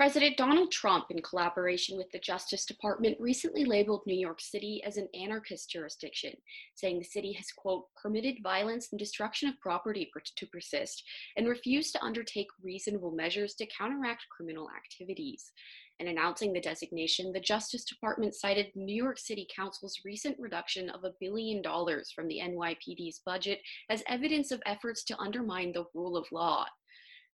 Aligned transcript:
President 0.00 0.38
Donald 0.38 0.72
Trump, 0.72 1.10
in 1.10 1.20
collaboration 1.20 1.98
with 1.98 2.10
the 2.10 2.18
Justice 2.18 2.64
Department, 2.64 3.20
recently 3.20 3.66
labeled 3.66 4.00
New 4.06 4.18
York 4.18 4.40
City 4.40 4.82
as 4.82 4.96
an 4.96 5.06
anarchist 5.12 5.68
jurisdiction, 5.68 6.32
saying 6.74 6.98
the 6.98 7.04
city 7.04 7.34
has, 7.34 7.52
quote, 7.52 7.84
permitted 8.02 8.36
violence 8.42 8.88
and 8.90 8.98
destruction 8.98 9.50
of 9.50 9.60
property 9.60 10.10
to 10.36 10.46
persist 10.46 11.04
and 11.36 11.46
refused 11.46 11.92
to 11.92 12.02
undertake 12.02 12.46
reasonable 12.62 13.10
measures 13.10 13.52
to 13.56 13.66
counteract 13.66 14.24
criminal 14.34 14.70
activities. 14.74 15.52
In 15.98 16.08
announcing 16.08 16.54
the 16.54 16.62
designation, 16.62 17.30
the 17.30 17.38
Justice 17.38 17.84
Department 17.84 18.34
cited 18.34 18.68
New 18.74 18.96
York 18.96 19.18
City 19.18 19.46
Council's 19.54 20.00
recent 20.02 20.34
reduction 20.38 20.88
of 20.88 21.04
a 21.04 21.12
billion 21.20 21.60
dollars 21.60 22.10
from 22.10 22.26
the 22.26 22.40
NYPD's 22.42 23.20
budget 23.26 23.60
as 23.90 24.02
evidence 24.08 24.50
of 24.50 24.62
efforts 24.64 25.04
to 25.04 25.18
undermine 25.18 25.72
the 25.72 25.84
rule 25.92 26.16
of 26.16 26.24
law. 26.32 26.64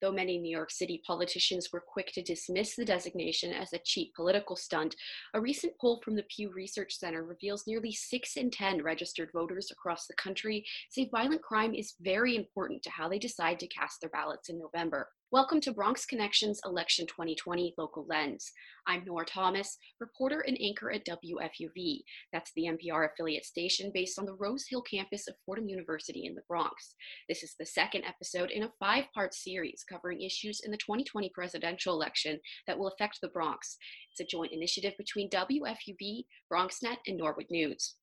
Though 0.03 0.11
many 0.11 0.37
New 0.37 0.51
York 0.51 0.73
City 0.73 1.01
politicians 1.07 1.69
were 1.73 1.81
quick 1.81 2.11
to 2.15 2.23
dismiss 2.23 2.75
the 2.75 2.85
designation 2.85 3.53
as 3.53 3.73
a 3.73 3.79
cheap 3.79 4.13
political 4.17 4.57
stunt, 4.57 4.97
a 5.33 5.41
recent 5.41 5.75
poll 5.81 6.03
from 6.05 6.17
the 6.17 6.25
Pew 6.25 6.51
Research 6.53 6.99
Center 6.99 7.23
reveals 7.23 7.69
nearly 7.69 7.93
6 7.93 8.37
in 8.37 8.51
10 8.51 8.83
registered 8.83 9.31
voters 9.33 9.71
across 9.71 10.09
the 10.09 10.15
country 10.15 10.67
say 10.91 11.09
violent 11.09 11.41
crime 11.41 11.73
is 11.73 11.95
very 12.01 12.35
important 12.35 12.83
to 12.83 12.91
how 12.91 13.09
they 13.09 13.21
decide 13.21 13.61
to 13.61 13.69
cast 13.69 14.01
their 14.01 14.11
ballots 14.11 14.49
in 14.49 14.59
November. 14.59 15.09
Welcome 15.33 15.63
to 15.63 15.73
Bronx 15.73 16.05
Connections 16.05 16.61
Election 16.67 17.07
2020 17.07 17.73
Local 17.79 18.05
Lens. 18.07 18.53
I'm 18.87 19.03
Nora 19.07 19.25
Thomas, 19.25 19.79
reporter 19.99 20.45
and 20.47 20.59
anchor 20.61 20.93
at 20.93 21.07
WFUV. 21.07 22.01
That's 22.35 22.53
the 22.55 22.65
NPR 22.65 23.09
affiliate 23.11 23.47
station 23.47 23.91
based 23.95 24.19
on 24.19 24.27
the 24.27 24.35
Rose 24.35 24.67
Hill 24.69 24.83
campus 24.83 25.27
of 25.29 25.35
Fordham 25.47 25.71
University 25.71 26.27
in 26.27 26.35
the 26.35 26.43
Bronx. 26.47 26.97
This 27.31 27.43
is 27.43 27.55
the 27.59 27.65
second 27.65 28.05
episode 28.05 28.51
in 28.51 28.65
a 28.65 28.73
five 28.79 29.07
part 29.15 29.33
series 29.33 29.87
covering 29.91 30.21
issues 30.21 30.61
in 30.67 30.71
the 30.71 30.77
2020 30.77 31.31
presidential 31.35 31.95
election 31.95 32.39
that 32.67 32.79
will 32.79 32.89
affect 32.89 33.21
the 33.23 33.29
Bronx. 33.29 33.79
It's 34.11 34.21
a 34.21 34.31
joint 34.31 34.53
initiative 34.53 34.93
between 34.99 35.31
WFUV, 35.31 36.25
BronxNet, 36.53 36.99
and 37.07 37.17
Norwood 37.17 37.47
News. 37.51 37.95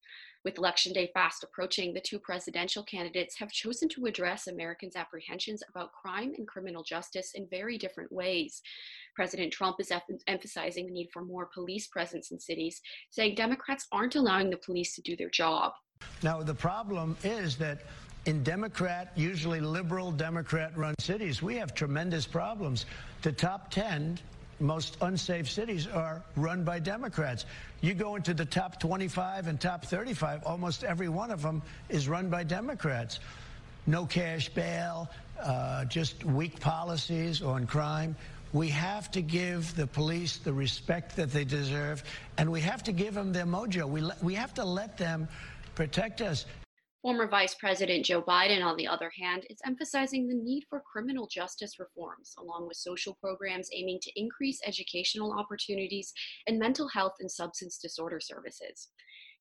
With 0.45 0.57
Election 0.57 0.93
Day 0.93 1.11
fast 1.13 1.43
approaching, 1.43 1.93
the 1.93 1.99
two 1.99 2.17
presidential 2.17 2.81
candidates 2.83 3.37
have 3.39 3.51
chosen 3.51 3.89
to 3.89 4.05
address 4.05 4.47
Americans' 4.47 4.95
apprehensions 4.95 5.61
about 5.69 5.91
crime 5.91 6.33
and 6.37 6.47
criminal 6.47 6.81
justice 6.81 7.33
in 7.35 7.45
very 7.49 7.77
different 7.77 8.09
ways. 8.09 8.61
President 9.15 9.51
Trump 9.51 9.77
is 9.81 9.91
em- 9.91 9.99
emphasizing 10.27 10.85
the 10.85 10.93
need 10.93 11.09
for 11.11 11.25
more 11.25 11.49
police 11.53 11.87
presence 11.87 12.31
in 12.31 12.39
cities, 12.39 12.79
saying 13.09 13.35
Democrats 13.35 13.85
aren't 13.91 14.15
allowing 14.15 14.49
the 14.49 14.57
police 14.57 14.95
to 14.95 15.01
do 15.01 15.17
their 15.17 15.29
job. 15.29 15.73
Now, 16.23 16.41
the 16.41 16.55
problem 16.55 17.17
is 17.21 17.57
that 17.57 17.79
in 18.25 18.41
Democrat, 18.41 19.11
usually 19.17 19.59
liberal 19.59 20.09
Democrat 20.09 20.71
run 20.77 20.95
cities, 20.99 21.41
we 21.41 21.57
have 21.57 21.73
tremendous 21.73 22.25
problems. 22.25 22.85
The 23.23 23.33
top 23.33 23.71
10 23.71 24.17
most 24.59 24.97
unsafe 25.01 25.49
cities 25.49 25.87
are 25.87 26.21
run 26.35 26.63
by 26.63 26.79
Democrats. 26.79 27.45
You 27.81 27.93
go 27.93 28.15
into 28.15 28.33
the 28.33 28.45
top 28.45 28.79
25 28.79 29.47
and 29.47 29.59
top 29.59 29.85
35, 29.85 30.43
almost 30.45 30.83
every 30.83 31.09
one 31.09 31.31
of 31.31 31.41
them 31.41 31.61
is 31.89 32.07
run 32.07 32.29
by 32.29 32.43
Democrats. 32.43 33.19
No 33.87 34.05
cash 34.05 34.49
bail, 34.49 35.09
uh, 35.41 35.85
just 35.85 36.23
weak 36.23 36.59
policies 36.59 37.41
on 37.41 37.65
crime. 37.65 38.15
We 38.51 38.69
have 38.69 39.11
to 39.11 39.21
give 39.21 39.75
the 39.75 39.87
police 39.87 40.37
the 40.37 40.53
respect 40.53 41.15
that 41.17 41.31
they 41.31 41.45
deserve, 41.45 42.03
and 42.37 42.51
we 42.51 42.61
have 42.61 42.83
to 42.83 42.91
give 42.91 43.13
them 43.13 43.31
their 43.31 43.45
mojo. 43.45 43.87
We, 43.87 44.03
we 44.21 44.33
have 44.35 44.53
to 44.55 44.65
let 44.65 44.97
them 44.97 45.27
protect 45.75 46.21
us. 46.21 46.45
Former 47.01 47.27
Vice 47.29 47.55
President 47.55 48.03
Joe 48.03 48.21
Biden, 48.21 48.61
on 48.61 48.75
the 48.75 48.87
other 48.87 49.09
hand, 49.17 49.45
is 49.49 49.59
emphasizing 49.65 50.27
the 50.27 50.35
need 50.35 50.65
for 50.69 50.81
criminal 50.81 51.27
justice 51.27 51.79
reforms, 51.79 52.35
along 52.37 52.67
with 52.67 52.75
social 52.75 53.17
programs 53.21 53.69
aiming 53.73 53.99
to 54.01 54.19
increase 54.19 54.59
educational 54.65 55.31
opportunities 55.31 56.13
and 56.45 56.59
mental 56.59 56.89
health 56.89 57.13
and 57.21 57.31
substance 57.31 57.77
disorder 57.77 58.19
services. 58.19 58.89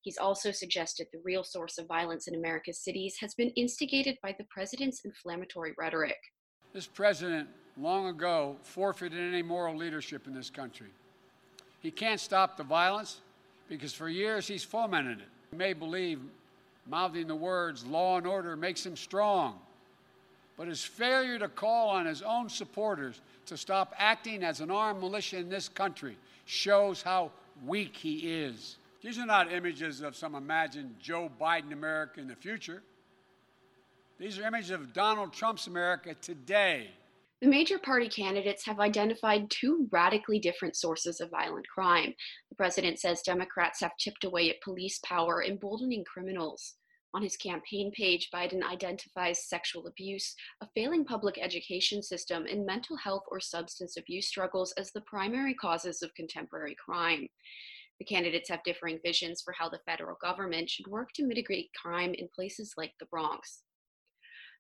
He's 0.02 0.18
also 0.18 0.52
suggested 0.52 1.08
the 1.12 1.20
real 1.24 1.42
source 1.42 1.78
of 1.78 1.88
violence 1.88 2.28
in 2.28 2.36
America's 2.36 2.78
cities 2.78 3.16
has 3.20 3.34
been 3.34 3.50
instigated 3.50 4.18
by 4.22 4.36
the 4.38 4.44
president's 4.44 5.04
inflammatory 5.04 5.74
rhetoric. 5.76 6.18
This 6.72 6.86
president 6.86 7.48
long 7.76 8.06
ago 8.06 8.56
forfeited 8.62 9.18
any 9.18 9.42
moral 9.42 9.76
leadership 9.76 10.28
in 10.28 10.32
this 10.32 10.48
country. 10.48 10.90
He 11.80 11.90
can't 11.90 12.20
stop 12.20 12.56
the 12.56 12.62
violence 12.62 13.20
because 13.68 13.92
for 13.92 14.08
years 14.08 14.46
he's 14.46 14.62
fomented 14.62 15.18
it. 15.18 15.28
You 15.50 15.58
may 15.58 15.72
believe 15.72 16.20
mouthing 16.88 17.26
the 17.26 17.34
words 17.36 17.84
law 17.84 18.16
and 18.16 18.26
order 18.26 18.56
makes 18.56 18.84
him 18.84 18.96
strong. 18.96 19.58
But 20.56 20.68
his 20.68 20.82
failure 20.82 21.38
to 21.38 21.48
call 21.48 21.90
on 21.90 22.06
his 22.06 22.22
own 22.22 22.48
supporters 22.48 23.20
to 23.46 23.56
stop 23.56 23.94
acting 23.96 24.42
as 24.42 24.60
an 24.60 24.70
armed 24.70 25.00
militia 25.00 25.38
in 25.38 25.48
this 25.48 25.68
country 25.68 26.16
shows 26.46 27.00
how 27.02 27.30
weak 27.64 27.96
he 27.96 28.32
is. 28.42 28.76
These 29.02 29.18
are 29.18 29.26
not 29.26 29.52
images 29.52 30.00
of 30.00 30.16
some 30.16 30.34
imagined 30.34 30.96
Joe 31.00 31.30
Biden 31.40 31.72
America 31.72 32.20
in 32.20 32.26
the 32.26 32.34
future. 32.34 32.82
These 34.18 34.38
are 34.38 34.46
images 34.46 34.70
of 34.70 34.92
Donald 34.92 35.32
Trump's 35.32 35.68
America 35.68 36.14
today. 36.20 36.90
The 37.40 37.46
major 37.46 37.78
party 37.78 38.08
candidates 38.08 38.66
have 38.66 38.80
identified 38.80 39.48
two 39.48 39.88
radically 39.92 40.40
different 40.40 40.74
sources 40.74 41.20
of 41.20 41.30
violent 41.30 41.68
crime. 41.68 42.14
The 42.50 42.56
president 42.56 42.98
says 42.98 43.22
Democrats 43.22 43.80
have 43.80 43.96
chipped 43.96 44.24
away 44.24 44.50
at 44.50 44.60
police 44.60 44.98
power, 45.04 45.44
emboldening 45.44 46.04
criminals. 46.04 46.74
On 47.14 47.22
his 47.22 47.36
campaign 47.36 47.92
page, 47.92 48.30
Biden 48.34 48.64
identifies 48.64 49.48
sexual 49.48 49.86
abuse, 49.86 50.34
a 50.60 50.68
failing 50.74 51.04
public 51.04 51.38
education 51.40 52.02
system, 52.02 52.44
and 52.46 52.66
mental 52.66 52.96
health 52.96 53.22
or 53.30 53.38
substance 53.38 53.96
abuse 53.96 54.26
struggles 54.26 54.72
as 54.72 54.90
the 54.90 55.00
primary 55.02 55.54
causes 55.54 56.02
of 56.02 56.12
contemporary 56.14 56.74
crime. 56.74 57.28
The 58.00 58.04
candidates 58.04 58.48
have 58.50 58.64
differing 58.64 58.98
visions 59.04 59.42
for 59.42 59.52
how 59.52 59.68
the 59.68 59.80
federal 59.86 60.16
government 60.20 60.70
should 60.70 60.88
work 60.88 61.12
to 61.14 61.26
mitigate 61.26 61.70
crime 61.80 62.14
in 62.14 62.28
places 62.34 62.74
like 62.76 62.94
the 62.98 63.06
Bronx. 63.06 63.62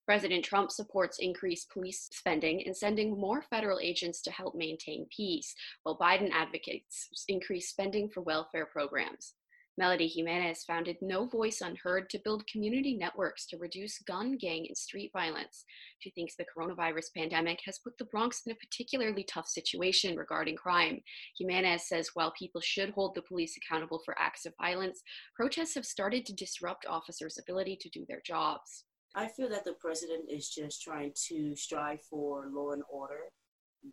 President 0.08 0.42
Trump 0.42 0.70
supports 0.72 1.18
increased 1.18 1.68
police 1.70 2.08
spending 2.10 2.62
and 2.64 2.74
sending 2.74 3.20
more 3.20 3.42
federal 3.42 3.78
agents 3.78 4.22
to 4.22 4.30
help 4.30 4.54
maintain 4.54 5.06
peace, 5.14 5.54
while 5.82 5.98
Biden 5.98 6.30
advocates 6.32 7.10
increased 7.28 7.68
spending 7.68 8.08
for 8.08 8.22
welfare 8.22 8.64
programs. 8.64 9.34
Melody 9.76 10.08
Jimenez 10.08 10.64
founded 10.64 10.96
No 11.02 11.26
Voice 11.26 11.60
Unheard 11.60 12.08
to 12.08 12.20
build 12.24 12.46
community 12.46 12.96
networks 12.96 13.44
to 13.48 13.58
reduce 13.58 13.98
gun, 13.98 14.38
gang, 14.38 14.64
and 14.66 14.76
street 14.78 15.10
violence. 15.12 15.66
She 15.98 16.08
thinks 16.08 16.36
the 16.36 16.46
coronavirus 16.56 17.12
pandemic 17.14 17.60
has 17.66 17.78
put 17.78 17.98
the 17.98 18.06
Bronx 18.06 18.40
in 18.46 18.52
a 18.52 18.54
particularly 18.54 19.24
tough 19.24 19.46
situation 19.46 20.16
regarding 20.16 20.56
crime. 20.56 21.02
Jimenez 21.38 21.86
says 21.86 22.12
while 22.14 22.32
people 22.32 22.62
should 22.62 22.90
hold 22.94 23.14
the 23.14 23.20
police 23.20 23.58
accountable 23.58 24.00
for 24.06 24.18
acts 24.18 24.46
of 24.46 24.54
violence, 24.58 25.02
protests 25.36 25.74
have 25.74 25.84
started 25.84 26.24
to 26.24 26.32
disrupt 26.32 26.86
officers' 26.86 27.38
ability 27.38 27.76
to 27.82 27.90
do 27.90 28.06
their 28.08 28.22
jobs. 28.24 28.84
I 29.14 29.26
feel 29.28 29.48
that 29.48 29.64
the 29.64 29.74
president 29.80 30.30
is 30.30 30.48
just 30.48 30.82
trying 30.82 31.12
to 31.28 31.56
strive 31.56 32.00
for 32.02 32.48
law 32.52 32.72
and 32.72 32.82
order. 32.90 33.20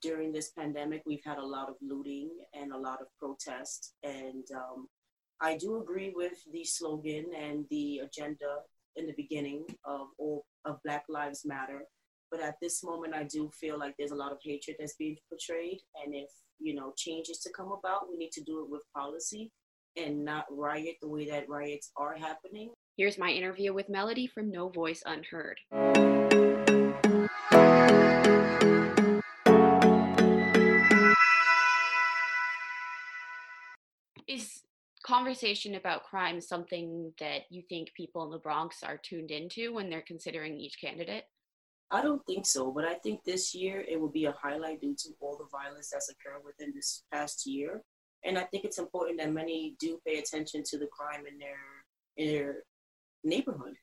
During 0.01 0.31
this 0.31 0.51
pandemic, 0.51 1.03
we've 1.05 1.23
had 1.23 1.37
a 1.37 1.45
lot 1.45 1.69
of 1.69 1.75
looting 1.81 2.29
and 2.53 2.71
a 2.71 2.77
lot 2.77 3.01
of 3.01 3.07
protests. 3.17 3.93
And 4.03 4.43
um, 4.53 4.87
I 5.41 5.57
do 5.57 5.81
agree 5.81 6.11
with 6.15 6.33
the 6.51 6.63
slogan 6.63 7.25
and 7.37 7.65
the 7.69 7.99
agenda 7.99 8.57
in 8.95 9.05
the 9.07 9.13
beginning 9.15 9.65
of 9.85 10.07
all 10.17 10.45
of 10.65 10.79
Black 10.83 11.03
Lives 11.09 11.43
Matter. 11.45 11.83
But 12.31 12.41
at 12.41 12.55
this 12.61 12.83
moment, 12.83 13.13
I 13.13 13.23
do 13.23 13.49
feel 13.59 13.77
like 13.77 13.95
there's 13.97 14.11
a 14.11 14.15
lot 14.15 14.31
of 14.31 14.39
hatred 14.43 14.77
that's 14.79 14.95
being 14.95 15.17
portrayed. 15.29 15.79
And 16.03 16.13
if, 16.13 16.29
you 16.59 16.73
know, 16.73 16.93
changes 16.97 17.39
to 17.39 17.51
come 17.55 17.71
about, 17.71 18.09
we 18.09 18.17
need 18.17 18.31
to 18.31 18.43
do 18.43 18.63
it 18.63 18.69
with 18.69 18.81
policy 18.95 19.51
and 19.95 20.25
not 20.25 20.45
riot 20.49 20.95
the 21.01 21.07
way 21.07 21.29
that 21.29 21.47
riots 21.47 21.91
are 21.95 22.15
happening. 22.15 22.71
Here's 22.97 23.17
my 23.17 23.29
interview 23.29 23.73
with 23.73 23.89
Melody 23.89 24.25
from 24.25 24.49
No 24.49 24.69
Voice 24.69 25.03
Unheard. 25.05 25.59
Is 34.29 34.61
conversation 35.05 35.75
about 35.75 36.05
crime 36.05 36.39
something 36.39 37.11
that 37.19 37.41
you 37.49 37.63
think 37.67 37.93
people 37.97 38.23
in 38.23 38.31
the 38.31 38.37
Bronx 38.37 38.81
are 38.81 38.95
tuned 38.95 39.29
into 39.29 39.73
when 39.73 39.89
they're 39.89 40.01
considering 40.01 40.57
each 40.57 40.79
candidate? 40.79 41.25
I 41.91 42.01
don't 42.01 42.25
think 42.25 42.45
so, 42.45 42.71
but 42.71 42.85
I 42.85 42.93
think 42.93 43.25
this 43.25 43.53
year 43.53 43.81
it 43.81 43.99
will 43.99 44.09
be 44.09 44.23
a 44.23 44.35
highlight 44.41 44.79
due 44.79 44.95
to 44.99 45.09
all 45.19 45.37
the 45.37 45.49
violence 45.51 45.89
that's 45.91 46.09
occurred 46.09 46.45
within 46.45 46.71
this 46.73 47.03
past 47.11 47.45
year. 47.45 47.81
And 48.23 48.39
I 48.39 48.43
think 48.43 48.63
it's 48.63 48.79
important 48.79 49.19
that 49.19 49.33
many 49.33 49.75
do 49.81 49.99
pay 50.07 50.19
attention 50.19 50.63
to 50.67 50.77
the 50.77 50.87
crime 50.87 51.25
in 51.29 51.37
their 51.37 51.59
in 52.15 52.33
their 52.33 52.63
neighborhood. 53.25 53.75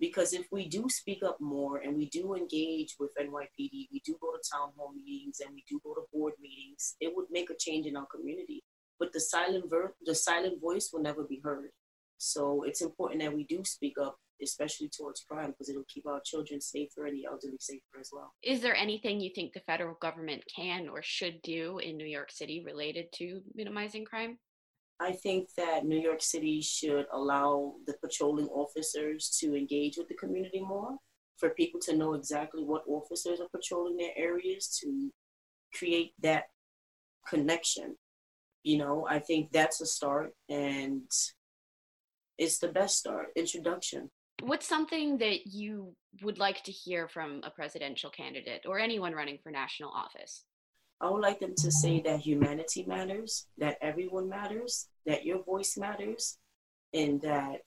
Because 0.00 0.32
if 0.32 0.46
we 0.50 0.68
do 0.68 0.86
speak 0.88 1.22
up 1.22 1.40
more 1.40 1.78
and 1.78 1.96
we 1.96 2.08
do 2.10 2.34
engage 2.34 2.96
with 2.98 3.12
NYPD, 3.18 3.88
we 3.92 4.02
do 4.04 4.16
go 4.20 4.32
to 4.32 4.42
town 4.52 4.70
hall 4.76 4.92
meetings 4.92 5.40
and 5.40 5.54
we 5.54 5.62
do 5.68 5.80
go 5.84 5.94
to 5.94 6.02
board 6.12 6.34
meetings, 6.40 6.96
it 7.00 7.12
would 7.14 7.26
make 7.30 7.48
a 7.50 7.54
change 7.58 7.86
in 7.86 7.96
our 7.96 8.06
community. 8.06 8.64
But 8.98 9.12
the 9.12 9.20
silent 9.20 9.70
ver- 9.70 9.94
the 10.04 10.14
silent 10.14 10.60
voice 10.60 10.90
will 10.92 11.02
never 11.02 11.22
be 11.22 11.40
heard. 11.44 11.70
So 12.18 12.64
it's 12.64 12.82
important 12.82 13.22
that 13.22 13.34
we 13.34 13.44
do 13.44 13.62
speak 13.64 13.94
up 14.00 14.16
especially 14.42 14.88
towards 14.88 15.24
crime, 15.28 15.50
because 15.50 15.68
it'll 15.68 15.84
keep 15.88 16.06
our 16.06 16.20
children 16.24 16.60
safer 16.60 17.06
and 17.06 17.16
the 17.16 17.26
elderly 17.26 17.56
safer 17.60 18.00
as 18.00 18.10
well. 18.12 18.34
Is 18.42 18.60
there 18.60 18.74
anything 18.74 19.20
you 19.20 19.30
think 19.34 19.52
the 19.52 19.60
federal 19.60 19.96
government 20.00 20.42
can 20.54 20.88
or 20.88 21.02
should 21.02 21.40
do 21.42 21.78
in 21.78 21.96
New 21.96 22.06
York 22.06 22.30
City 22.30 22.62
related 22.64 23.06
to 23.14 23.40
minimizing 23.54 24.04
crime? 24.04 24.38
I 25.00 25.12
think 25.12 25.48
that 25.56 25.84
New 25.84 25.98
York 25.98 26.22
City 26.22 26.60
should 26.60 27.06
allow 27.12 27.74
the 27.86 27.94
patrolling 28.02 28.46
officers 28.48 29.36
to 29.40 29.56
engage 29.56 29.96
with 29.96 30.08
the 30.08 30.14
community 30.14 30.60
more, 30.60 30.96
for 31.36 31.50
people 31.50 31.80
to 31.80 31.96
know 31.96 32.14
exactly 32.14 32.62
what 32.62 32.84
officers 32.86 33.40
are 33.40 33.48
patrolling 33.48 33.96
their 33.96 34.12
areas 34.16 34.78
to 34.80 35.10
create 35.76 36.12
that 36.22 36.44
connection. 37.28 37.96
You 38.62 38.78
know, 38.78 39.06
I 39.08 39.18
think 39.18 39.50
that's 39.52 39.80
a 39.80 39.86
start 39.86 40.32
and 40.48 41.02
it's 42.38 42.58
the 42.58 42.68
best 42.68 42.98
start, 42.98 43.26
introduction. 43.36 44.10
What's 44.42 44.66
something 44.66 45.18
that 45.18 45.46
you 45.46 45.94
would 46.22 46.38
like 46.38 46.62
to 46.64 46.72
hear 46.72 47.08
from 47.08 47.40
a 47.44 47.50
presidential 47.50 48.10
candidate 48.10 48.62
or 48.66 48.78
anyone 48.78 49.12
running 49.12 49.38
for 49.42 49.50
national 49.50 49.90
office? 49.90 50.44
I 51.00 51.10
would 51.10 51.20
like 51.20 51.40
them 51.40 51.54
to 51.58 51.70
say 51.70 52.00
that 52.02 52.20
humanity 52.20 52.84
matters, 52.86 53.46
that 53.58 53.78
everyone 53.82 54.28
matters, 54.28 54.88
that 55.06 55.24
your 55.24 55.42
voice 55.42 55.76
matters, 55.76 56.38
and 56.92 57.20
that 57.22 57.62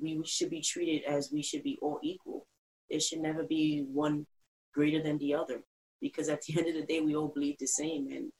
we 0.00 0.22
should 0.24 0.50
be 0.50 0.60
treated 0.60 1.04
as 1.04 1.30
we 1.32 1.42
should 1.42 1.62
be 1.62 1.78
all 1.82 1.98
equal. 2.02 2.46
It 2.88 3.02
should 3.02 3.20
never 3.20 3.42
be 3.42 3.84
one 3.92 4.26
greater 4.72 5.02
than 5.02 5.18
the 5.18 5.34
other, 5.34 5.62
because 6.00 6.28
at 6.28 6.42
the 6.42 6.54
end 6.58 6.68
of 6.68 6.74
the 6.74 6.86
day, 6.86 7.00
we 7.00 7.16
all 7.16 7.28
believe 7.28 7.56
the 7.58 7.66
same, 7.66 8.08
and 8.10 8.30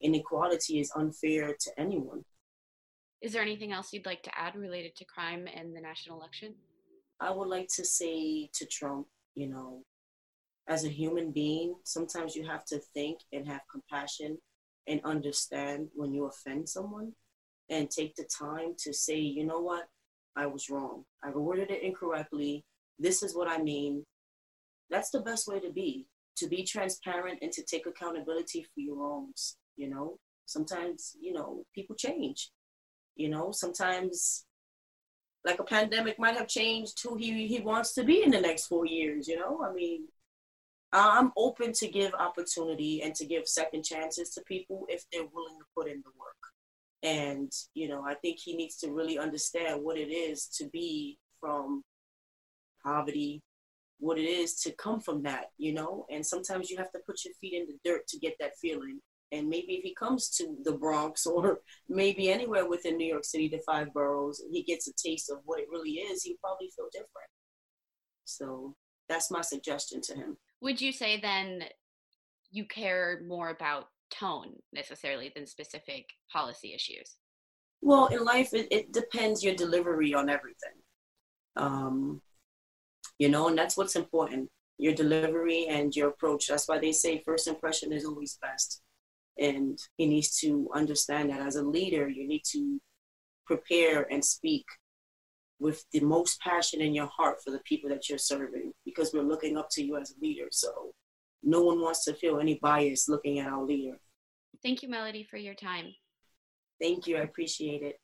inequality 0.00 0.80
is 0.80 0.92
unfair 0.96 1.54
to 1.60 1.70
anyone. 1.78 2.24
Is 3.20 3.32
there 3.32 3.42
anything 3.42 3.72
else 3.72 3.92
you'd 3.92 4.06
like 4.06 4.22
to 4.22 4.38
add 4.38 4.56
related 4.56 4.96
to 4.96 5.04
crime 5.04 5.46
and 5.54 5.76
the 5.76 5.80
national 5.80 6.18
election? 6.18 6.54
I 7.20 7.30
would 7.30 7.48
like 7.48 7.68
to 7.76 7.84
say 7.84 8.48
to 8.54 8.64
Trump, 8.64 9.06
you 9.34 9.48
know, 9.48 9.82
as 10.70 10.84
a 10.84 10.88
human 10.88 11.32
being, 11.32 11.74
sometimes 11.82 12.36
you 12.36 12.46
have 12.46 12.64
to 12.64 12.78
think 12.94 13.18
and 13.32 13.46
have 13.46 13.60
compassion 13.70 14.38
and 14.86 15.00
understand 15.04 15.88
when 15.94 16.14
you 16.14 16.26
offend 16.26 16.68
someone 16.68 17.12
and 17.68 17.90
take 17.90 18.14
the 18.14 18.24
time 18.24 18.74
to 18.78 18.92
say, 18.92 19.18
you 19.18 19.44
know 19.44 19.58
what, 19.58 19.88
I 20.36 20.46
was 20.46 20.70
wrong. 20.70 21.04
I 21.24 21.30
worded 21.30 21.72
it 21.72 21.82
incorrectly. 21.82 22.64
This 23.00 23.24
is 23.24 23.34
what 23.34 23.48
I 23.48 23.58
mean. 23.58 24.04
That's 24.90 25.10
the 25.10 25.20
best 25.20 25.48
way 25.48 25.58
to 25.58 25.72
be, 25.72 26.06
to 26.36 26.46
be 26.46 26.62
transparent 26.62 27.40
and 27.42 27.50
to 27.52 27.64
take 27.64 27.86
accountability 27.86 28.62
for 28.62 28.80
your 28.80 28.96
wrongs. 28.96 29.56
You 29.76 29.90
know, 29.90 30.18
sometimes, 30.46 31.16
you 31.20 31.32
know, 31.32 31.64
people 31.74 31.96
change. 31.96 32.50
You 33.16 33.28
know, 33.28 33.50
sometimes 33.50 34.44
like 35.44 35.58
a 35.58 35.64
pandemic 35.64 36.16
might 36.18 36.36
have 36.36 36.46
changed 36.46 37.02
who 37.02 37.16
he, 37.16 37.48
he 37.48 37.58
wants 37.60 37.92
to 37.94 38.04
be 38.04 38.22
in 38.22 38.30
the 38.30 38.40
next 38.40 38.66
four 38.66 38.86
years, 38.86 39.26
you 39.26 39.36
know? 39.36 39.64
I 39.68 39.72
mean, 39.72 40.06
Uh, 40.92 41.10
I'm 41.12 41.32
open 41.36 41.72
to 41.74 41.88
give 41.88 42.12
opportunity 42.14 43.02
and 43.02 43.14
to 43.14 43.24
give 43.24 43.46
second 43.46 43.84
chances 43.84 44.30
to 44.30 44.42
people 44.42 44.86
if 44.88 45.04
they're 45.12 45.26
willing 45.32 45.58
to 45.58 45.64
put 45.76 45.88
in 45.88 46.02
the 46.04 46.10
work. 46.18 46.36
And, 47.02 47.50
you 47.74 47.88
know, 47.88 48.04
I 48.04 48.14
think 48.14 48.38
he 48.40 48.56
needs 48.56 48.76
to 48.78 48.92
really 48.92 49.18
understand 49.18 49.82
what 49.82 49.96
it 49.96 50.10
is 50.12 50.46
to 50.58 50.68
be 50.68 51.18
from 51.40 51.82
poverty, 52.84 53.42
what 53.98 54.18
it 54.18 54.24
is 54.24 54.54
to 54.62 54.72
come 54.72 55.00
from 55.00 55.22
that, 55.22 55.46
you 55.58 55.72
know? 55.72 56.06
And 56.10 56.26
sometimes 56.26 56.70
you 56.70 56.76
have 56.78 56.90
to 56.92 57.00
put 57.06 57.24
your 57.24 57.34
feet 57.40 57.54
in 57.54 57.66
the 57.66 57.78
dirt 57.88 58.06
to 58.08 58.18
get 58.18 58.34
that 58.40 58.58
feeling. 58.60 59.00
And 59.32 59.48
maybe 59.48 59.74
if 59.74 59.84
he 59.84 59.94
comes 59.94 60.28
to 60.38 60.56
the 60.64 60.72
Bronx 60.72 61.24
or 61.24 61.60
maybe 61.88 62.30
anywhere 62.30 62.68
within 62.68 62.96
New 62.96 63.06
York 63.06 63.24
City, 63.24 63.48
the 63.48 63.62
five 63.64 63.92
boroughs, 63.94 64.42
he 64.50 64.64
gets 64.64 64.88
a 64.88 64.92
taste 64.92 65.30
of 65.30 65.38
what 65.44 65.60
it 65.60 65.68
really 65.70 65.92
is, 65.92 66.24
he'll 66.24 66.36
probably 66.42 66.70
feel 66.74 66.88
different. 66.92 67.30
So 68.24 68.74
that's 69.08 69.30
my 69.30 69.40
suggestion 69.40 70.00
to 70.02 70.14
him. 70.14 70.36
Would 70.62 70.80
you 70.80 70.92
say 70.92 71.20
then 71.20 71.64
you 72.50 72.64
care 72.66 73.22
more 73.26 73.50
about 73.50 73.86
tone 74.10 74.54
necessarily 74.72 75.32
than 75.34 75.46
specific 75.46 76.06
policy 76.32 76.74
issues? 76.74 77.16
Well, 77.80 78.06
in 78.08 78.24
life, 78.24 78.52
it, 78.52 78.68
it 78.70 78.92
depends 78.92 79.42
your 79.42 79.54
delivery 79.54 80.12
on 80.14 80.28
everything. 80.28 80.76
Um, 81.56 82.20
you 83.18 83.28
know, 83.28 83.48
and 83.48 83.56
that's 83.56 83.76
what's 83.76 83.96
important 83.96 84.50
your 84.80 84.94
delivery 84.94 85.66
and 85.68 85.94
your 85.94 86.08
approach. 86.08 86.48
That's 86.48 86.66
why 86.66 86.78
they 86.78 86.92
say 86.92 87.22
first 87.24 87.46
impression 87.46 87.92
is 87.92 88.04
always 88.04 88.38
best. 88.40 88.80
And 89.38 89.78
he 89.98 90.06
needs 90.06 90.38
to 90.40 90.68
understand 90.74 91.30
that 91.30 91.40
as 91.40 91.56
a 91.56 91.62
leader, 91.62 92.08
you 92.08 92.26
need 92.26 92.42
to 92.52 92.80
prepare 93.46 94.10
and 94.10 94.24
speak 94.24 94.64
with 95.60 95.84
the 95.92 96.00
most 96.00 96.40
passion 96.40 96.80
in 96.80 96.94
your 96.94 97.06
heart 97.06 97.36
for 97.44 97.50
the 97.50 97.60
people 97.60 97.90
that 97.90 98.08
you're 98.08 98.18
serving 98.18 98.72
because 98.84 99.12
we're 99.12 99.22
looking 99.22 99.56
up 99.58 99.68
to 99.70 99.84
you 99.84 99.96
as 99.96 100.10
a 100.10 100.24
leader. 100.24 100.46
So 100.50 100.92
no 101.42 101.62
one 101.62 101.80
wants 101.80 102.04
to 102.06 102.14
feel 102.14 102.40
any 102.40 102.58
bias 102.62 103.08
looking 103.08 103.38
at 103.38 103.46
our 103.46 103.62
leader. 103.62 103.98
Thank 104.62 104.82
you, 104.82 104.88
Melody, 104.88 105.26
for 105.30 105.36
your 105.36 105.54
time. 105.54 105.94
Thank 106.80 107.06
you. 107.06 107.18
I 107.18 107.20
appreciate 107.20 107.82
it. 107.82 108.00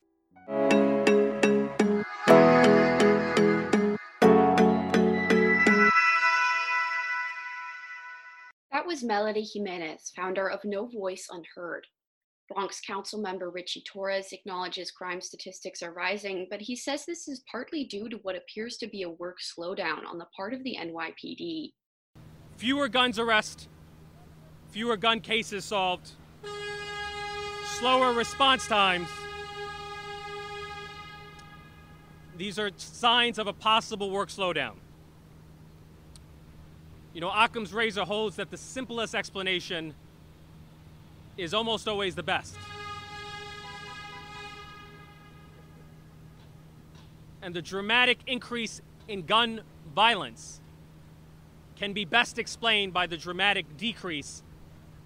That 8.71 8.87
was 8.87 9.03
Melody 9.03 9.43
Jimenez, 9.43 10.13
founder 10.15 10.49
of 10.49 10.61
No 10.65 10.87
Voice 10.87 11.29
Unheard. 11.31 11.87
Bronx 12.49 12.81
Council 12.81 13.21
member 13.21 13.51
Richie 13.51 13.83
Torres 13.83 14.33
acknowledges 14.33 14.91
crime 14.91 15.21
statistics 15.21 15.83
are 15.83 15.93
rising, 15.93 16.47
but 16.49 16.61
he 16.61 16.77
says 16.77 17.05
this 17.05 17.27
is 17.27 17.43
partly 17.51 17.85
due 17.85 18.09
to 18.09 18.17
what 18.19 18.37
appears 18.37 18.77
to 18.79 18.87
be 18.87 19.03
a 19.03 19.11
work 19.11 19.39
slowdown 19.41 20.07
on 20.07 20.19
the 20.19 20.27
part 20.37 20.55
of 20.55 20.63
the 20.63 20.77
NYPD. 20.81 21.73
Fewer 22.57 22.89
guns 22.89 23.19
arrested, 23.19 23.67
fewer 24.71 24.97
gun 24.97 25.21
cases 25.21 25.65
solved, 25.65 26.13
slower 27.79 28.13
response 28.13 28.67
times. 28.69 29.09
These 32.37 32.59
are 32.59 32.71
signs 32.77 33.39
of 33.39 33.47
a 33.47 33.53
possible 33.53 34.11
work 34.11 34.29
slowdown. 34.29 34.75
You 37.13 37.23
know, 37.23 37.33
Occam's 37.35 37.73
razor 37.73 38.05
holds 38.05 38.37
that 38.37 38.51
the 38.51 38.59
simplest 38.59 39.15
explanation 39.15 39.95
is 41.37 41.55
almost 41.55 41.89
always 41.89 42.15
the 42.15 42.23
best. 42.23 42.57
And 47.43 47.55
the 47.55 47.63
dramatic 47.63 48.19
increase 48.27 48.81
in 49.09 49.25
gun 49.25 49.61
violence 49.95 50.61
can 51.77 51.93
be 51.93 52.05
best 52.05 52.39
explained 52.39 52.93
by 52.93 53.07
the 53.07 53.17
dramatic 53.17 53.77
decrease 53.77 54.43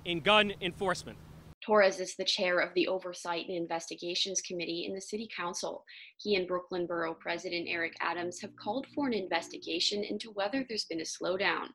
in 0.04 0.20
gun 0.20 0.52
enforcement. 0.60 1.18
Torres 1.62 2.00
is 2.00 2.16
the 2.16 2.24
chair 2.24 2.58
of 2.60 2.72
the 2.74 2.88
Oversight 2.88 3.46
and 3.46 3.56
Investigations 3.56 4.40
Committee 4.40 4.86
in 4.88 4.94
the 4.94 5.00
City 5.00 5.28
Council. 5.36 5.84
He 6.16 6.36
and 6.36 6.48
Brooklyn 6.48 6.86
Borough 6.86 7.14
President 7.14 7.66
Eric 7.68 7.94
Adams 8.00 8.40
have 8.40 8.56
called 8.56 8.86
for 8.94 9.06
an 9.06 9.12
investigation 9.12 10.02
into 10.02 10.30
whether 10.30 10.64
there's 10.66 10.86
been 10.86 11.02
a 11.02 11.04
slowdown. 11.04 11.68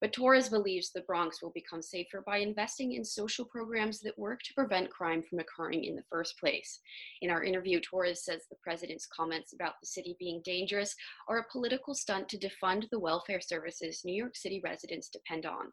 But 0.00 0.14
Torres 0.14 0.48
believes 0.48 0.90
the 0.90 1.02
Bronx 1.02 1.42
will 1.42 1.50
become 1.50 1.82
safer 1.82 2.22
by 2.24 2.38
investing 2.38 2.94
in 2.94 3.04
social 3.04 3.44
programs 3.44 4.00
that 4.00 4.18
work 4.18 4.40
to 4.44 4.54
prevent 4.54 4.90
crime 4.90 5.22
from 5.22 5.40
occurring 5.40 5.84
in 5.84 5.94
the 5.94 6.04
first 6.10 6.38
place. 6.38 6.80
In 7.20 7.30
our 7.30 7.44
interview, 7.44 7.80
Torres 7.80 8.24
says 8.24 8.42
the 8.48 8.56
president's 8.62 9.06
comments 9.06 9.52
about 9.52 9.74
the 9.80 9.86
city 9.86 10.16
being 10.18 10.40
dangerous 10.42 10.94
are 11.28 11.38
a 11.38 11.52
political 11.52 11.94
stunt 11.94 12.28
to 12.30 12.38
defund 12.38 12.88
the 12.90 12.98
welfare 12.98 13.40
services 13.40 14.00
New 14.04 14.14
York 14.14 14.36
City 14.36 14.60
residents 14.64 15.10
depend 15.10 15.44
on. 15.44 15.72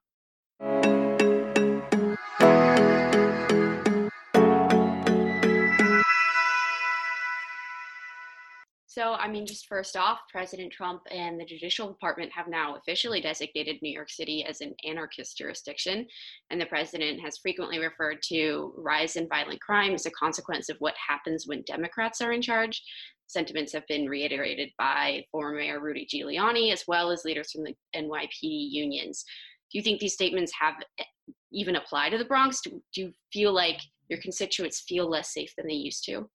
So, 8.98 9.14
I 9.14 9.28
mean, 9.28 9.46
just 9.46 9.68
first 9.68 9.96
off, 9.96 10.22
President 10.32 10.74
Trump 10.74 11.04
and 11.12 11.40
the 11.40 11.46
Judicial 11.46 11.88
Department 11.88 12.32
have 12.32 12.48
now 12.48 12.78
officially 12.78 13.22
designated 13.22 13.78
New 13.80 13.94
York 13.94 14.10
City 14.10 14.44
as 14.44 14.62
an 14.62 14.74
anarchist 14.88 15.38
jurisdiction. 15.38 16.08
And 16.50 16.60
the 16.60 16.66
president 16.66 17.22
has 17.22 17.38
frequently 17.38 17.78
referred 17.78 18.24
to 18.30 18.74
rise 18.76 19.16
in 19.16 19.28
violent 19.28 19.62
crime 19.62 19.94
as 19.94 20.08
a 20.08 20.12
consequence 20.20 20.68
of 20.70 20.78
what 20.80 20.96
happens 20.98 21.46
when 21.46 21.62
Democrats 21.68 22.22
are 22.22 22.32
in 22.32 22.42
charge. 22.42 22.82
Sentiments 23.28 23.72
have 23.72 23.86
been 23.86 24.10
reiterated 24.10 24.70
by 24.80 25.24
former 25.32 25.60
Mayor 25.60 25.80
Rudy 25.80 26.08
Giuliani 26.12 26.74
as 26.74 26.86
well 26.88 27.12
as 27.12 27.24
leaders 27.24 27.52
from 27.52 27.66
the 27.66 27.76
NYPD 27.96 28.32
unions. 28.42 29.24
Do 29.72 29.78
you 29.78 29.84
think 29.84 30.00
these 30.00 30.16
statements 30.16 30.52
have 30.60 30.74
eh, 31.00 31.04
even 31.52 31.76
apply 31.76 32.10
to 32.10 32.18
the 32.18 32.26
Bronx? 32.26 32.62
Do, 32.62 32.82
do 32.96 33.02
you 33.02 33.14
feel 33.32 33.54
like 33.54 33.78
your 34.10 34.20
constituents 34.22 34.86
feel 34.88 35.08
less 35.08 35.36
safe 35.36 35.54
than 35.56 35.68
they 35.68 35.76
used 35.76 36.04
to? 36.06 36.28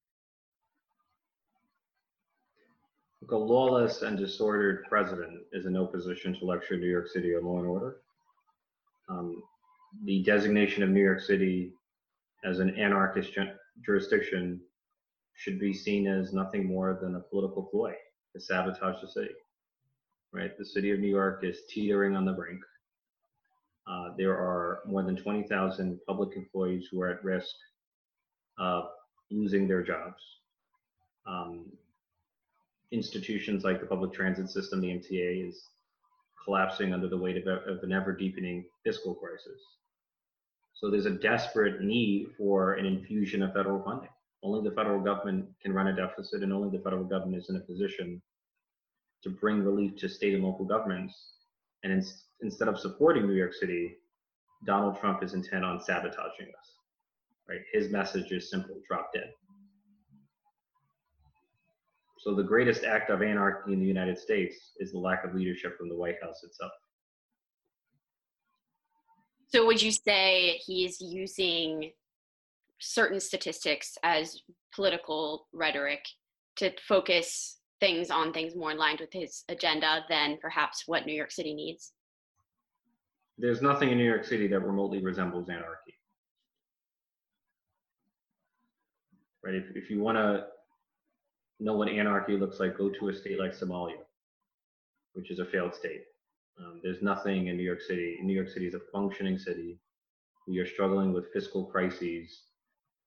A 3.31 3.37
lawless 3.37 4.03
and 4.03 4.19
disordered 4.19 4.85
president 4.89 5.41
is 5.53 5.67
in 5.67 5.73
no 5.73 5.87
position 5.87 6.35
to 6.39 6.45
lecture 6.45 6.77
New 6.77 6.89
York 6.89 7.09
City 7.09 7.35
on 7.35 7.45
law 7.45 7.59
and 7.59 7.67
order. 7.67 7.97
Um, 9.09 9.43
the 10.05 10.23
designation 10.23 10.83
of 10.83 10.91
New 10.91 11.03
York 11.03 11.21
City 11.21 11.73
as 12.45 12.59
an 12.59 12.71
anarchist 12.77 13.39
jurisdiction 13.85 14.61
should 15.35 15.61
be 15.61 15.73
seen 15.73 16.07
as 16.07 16.33
nothing 16.33 16.67
more 16.67 16.99
than 17.01 17.15
a 17.15 17.21
political 17.21 17.63
ploy 17.63 17.95
to 18.35 18.41
sabotage 18.41 19.01
the 19.01 19.09
city. 19.09 19.35
right? 20.33 20.57
The 20.59 20.65
city 20.65 20.91
of 20.91 21.01
New 21.01 21.09
York 21.09 21.45
is 21.45 21.61
teetering 21.69 22.17
on 22.17 22.25
the 22.25 22.33
brink. 22.33 22.61
Uh, 23.87 24.11
there 24.17 24.35
are 24.35 24.81
more 24.87 25.03
than 25.03 25.17
20,000 25.17 26.01
public 26.07 26.37
employees 26.37 26.89
who 26.91 27.01
are 27.01 27.11
at 27.11 27.25
risk 27.25 27.55
of 28.59 28.85
losing 29.31 29.67
their 29.67 29.83
jobs. 29.83 30.23
Um, 31.27 31.73
institutions 32.93 33.65
like 33.65 33.81
the 33.81 33.87
public 33.87 34.13
transit 34.13 34.51
system, 34.51 34.81
the 34.81 34.89
MTA, 34.89 35.49
is 35.49 35.69
collapsing 36.45 36.93
under 36.93 37.09
the 37.09 37.17
weight 37.17 37.37
of, 37.37 37.47
of 37.47 37.83
an 37.83 37.93
ever 37.93 38.13
deepening 38.13 38.65
fiscal 38.85 39.15
crisis. 39.15 39.61
So 40.75 40.91
there's 40.91 41.07
a 41.07 41.11
desperate 41.11 41.81
need 41.81 42.29
for 42.37 42.75
an 42.75 42.87
infusion 42.87 43.43
of 43.43 43.53
federal 43.53 43.83
funding. 43.83 44.11
Only 44.43 44.69
the 44.69 44.75
federal 44.75 45.01
government 45.01 45.47
can 45.63 45.73
run 45.73 45.87
a 45.87 45.95
deficit, 45.95 46.43
and 46.43 46.53
only 46.53 46.77
the 46.77 46.83
federal 46.83 47.05
government 47.05 47.43
is 47.43 47.49
in 47.49 47.57
a 47.57 47.61
position 47.61 48.21
to 49.23 49.31
bring 49.31 49.63
relief 49.63 49.97
to 49.99 50.09
state 50.09 50.35
and 50.35 50.43
local 50.43 50.65
governments. 50.65 51.15
And 51.85 51.93
in, 51.93 52.05
instead 52.41 52.69
of 52.69 52.79
supporting 52.79 53.27
New 53.27 53.35
York 53.35 53.55
City, 53.55 53.97
Donald 54.67 54.99
Trump 54.99 55.23
is 55.23 55.35
intent 55.35 55.65
on 55.65 55.81
sabotaging 55.81 56.49
us. 56.59 56.73
Right? 57.49 57.61
His 57.73 57.91
message 57.91 58.33
is 58.33 58.51
simple: 58.51 58.77
drop 58.89 59.13
dead. 59.15 59.33
So 62.23 62.37
the 62.37 62.43
greatest 62.45 62.85
act 62.85 63.11
of 63.11 63.21
anarchy 63.21 63.73
in 63.73 63.81
the 63.81 63.87
United 63.87 64.17
States 64.17 64.75
is 64.79 64.93
the 64.93 64.99
lack 64.99 65.25
of 65.25 65.35
leadership 65.35 65.77
from 65.77 65.89
the 65.89 65.97
White 65.97 66.23
House 66.23 66.45
itself. 66.45 66.71
So 69.49 69.67
would 69.67 69.83
you 69.83 69.91
say 69.91 70.61
he's 70.65 71.01
using 71.01 71.91
certain 72.81 73.19
statistics 73.19 73.99
as 74.05 74.41
political 74.73 75.49
rhetoric 75.53 76.05
to 76.57 76.73
focus 76.87 77.59
things 77.81 78.09
on 78.09 78.33
things 78.33 78.55
more 78.55 78.71
in 78.71 78.79
line 78.79 78.99
with 79.01 79.13
his 79.13 79.43
agenda 79.49 80.05
than 80.09 80.39
perhaps 80.41 80.85
what 80.87 81.05
New 81.07 81.15
York 81.15 81.33
City 81.33 81.55
needs? 81.55 81.93
There's 83.37 83.63
nothing 83.63 83.91
in 83.91 83.99
New 83.99 84.05
York 84.05 84.25
City 84.25 84.47
that 84.47 84.61
remotely 84.61 85.03
resembles 85.03 85.49
anarchy. 85.49 85.99
Right? 89.45 89.57
If, 89.57 89.65
if 89.75 89.91
you 89.91 90.01
want 90.01 90.19
to 90.19 90.45
know 91.65 91.75
what 91.75 91.89
anarchy 91.89 92.37
looks 92.37 92.61
like, 92.61 92.77
go 92.77 92.91
to 92.91 93.09
a 93.09 93.15
state 93.15 93.39
like 93.39 93.53
Somalia, 93.53 94.03
which 95.15 95.31
is 95.31 95.39
a 95.39 95.45
failed 95.45 95.75
state. 95.75 96.03
Um, 96.59 96.81
there's 96.83 97.03
nothing 97.03 97.47
in 97.49 97.57
New 97.57 97.63
York 97.63 97.81
City. 97.81 98.19
New 98.23 98.35
York 98.35 98.49
City 98.49 98.67
is 98.67 98.75
a 98.75 98.81
functioning 98.93 99.39
city. 99.39 99.79
We 100.49 100.59
are 100.59 100.67
struggling 100.67 101.13
with 101.13 101.33
fiscal 101.33 101.67
crises 101.67 102.43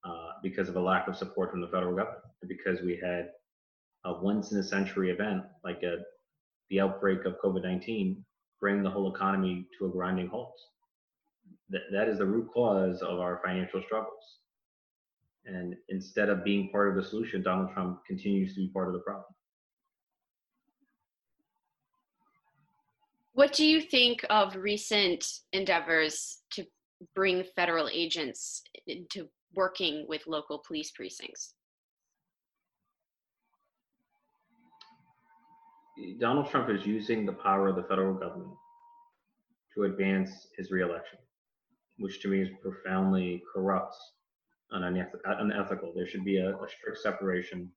uh, 0.04 0.30
because 0.42 0.70
of 0.70 0.76
a 0.76 0.82
lack 0.82 1.08
of 1.08 1.18
support 1.18 1.52
from 1.52 1.62
the 1.62 1.68
federal 1.68 1.96
government, 1.96 2.24
because 2.48 2.82
we 2.82 3.00
had 3.04 3.30
a 4.06 4.14
once 4.22 4.52
in 4.52 4.60
a 4.60 4.64
century 4.64 5.12
event 5.12 5.44
like 5.64 5.84
a, 5.84 5.98
the 6.70 6.80
outbreak 6.80 7.26
of 7.26 7.36
COVID 7.44 7.64
19 7.64 8.24
bring 8.62 8.82
the 8.82 8.90
whole 8.90 9.14
economy 9.14 9.68
to 9.78 9.86
a 9.86 9.90
grinding 9.90 10.28
halt. 10.28 10.56
That, 11.70 11.82
that 11.92 12.08
is 12.08 12.20
the 12.20 12.26
root 12.26 12.50
cause 12.54 13.02
of 13.02 13.20
our 13.20 13.42
financial 13.44 13.82
struggles. 13.84 14.40
And 15.46 15.76
instead 15.90 16.30
of 16.30 16.44
being 16.44 16.70
part 16.72 16.90
of 16.90 16.96
the 16.96 17.08
solution, 17.08 17.44
Donald 17.44 17.72
Trump 17.74 18.00
continues 18.06 18.56
to 18.56 18.62
be 18.62 18.70
part 18.70 18.88
of 18.88 18.94
the 18.94 19.00
problem. 19.00 19.26
What 23.34 23.54
do 23.54 23.66
you 23.66 23.82
think 23.82 24.26
of 24.30 24.56
recent 24.56 25.26
endeavors 25.52 26.42
to 26.52 26.66
bring 27.14 27.44
federal 27.56 27.90
agents 27.92 28.64
into 28.88 29.28
working 29.54 30.06
with 30.08 30.26
local 30.26 30.64
police 30.66 30.92
precincts? 30.92 31.54
Donald 36.20 36.50
Trump 36.50 36.70
is 36.70 36.86
using 36.86 37.26
the 37.26 37.34
power 37.34 37.68
of 37.70 37.76
the 37.76 37.84
federal 37.84 38.14
government 38.14 38.56
to 39.74 39.84
advance 39.84 40.48
his 40.58 40.72
reelection, 40.72 41.20
which 41.98 42.22
to 42.22 42.30
me 42.30 42.42
is 42.42 42.50
profoundly 42.62 43.44
corrupt 43.54 43.96
unethical. 44.72 45.94
There 45.96 46.08
should 46.08 46.26
be 46.26 46.38
a, 46.38 46.50
a 46.50 46.68
strict 46.70 47.00
separation 47.00 47.72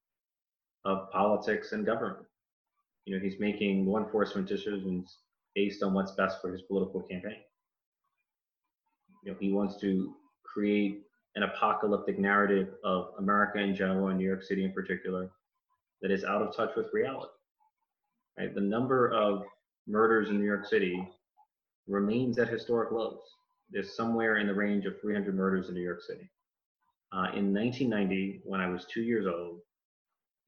of 0.85 1.11
politics 1.11 1.73
and 1.73 1.85
government. 1.85 2.27
You 3.05 3.17
know, 3.17 3.23
he's 3.23 3.41
making 3.41 3.87
law 3.87 3.99
enforcement 3.99 4.47
decisions 4.47 5.19
based 5.55 5.83
on 5.83 5.95
what's 5.95 6.13
best 6.13 6.41
for 6.41 6.53
his 6.53 6.63
political 6.63 7.03
campaign. 7.03 7.43
You 9.25 9.33
know, 9.33 9.39
he 9.41 9.53
wants 9.53 9.81
to 9.81 10.15
create 10.45 11.03
an 11.35 11.43
apocalyptic 11.43 12.19
narrative 12.19 12.75
of 12.85 13.11
America 13.19 13.59
in 13.59 13.75
general 13.75 14.09
and 14.09 14.19
New 14.19 14.27
York 14.27 14.43
City 14.43 14.65
in 14.65 14.73
particular 14.73 15.31
that 16.03 16.11
is 16.11 16.25
out 16.25 16.43
of 16.43 16.55
touch 16.55 16.71
with 16.77 16.89
reality. 16.93 17.33
Right? 18.39 18.55
The 18.55 18.61
number 18.61 19.13
of 19.13 19.45
murders 19.87 20.29
in 20.29 20.39
New 20.39 20.45
York 20.47 20.67
City 20.67 21.07
remains 21.87 22.39
at 22.39 22.49
historic 22.49 22.93
lows. 22.93 23.21
There's 23.71 23.97
somewhere 23.97 24.39
in 24.39 24.47
the 24.47 24.55
range 24.55 24.87
of 24.87 25.01
300 25.01 25.35
murders 25.35 25.69
in 25.69 25.75
New 25.75 25.83
York 25.83 26.03
City. 26.03 26.31
Uh, 27.13 27.33
in 27.35 27.55
1990, 27.55 28.43
when 28.45 28.61
I 28.61 28.69
was 28.69 28.85
two 28.85 29.03
years 29.03 29.27
old, 29.27 29.61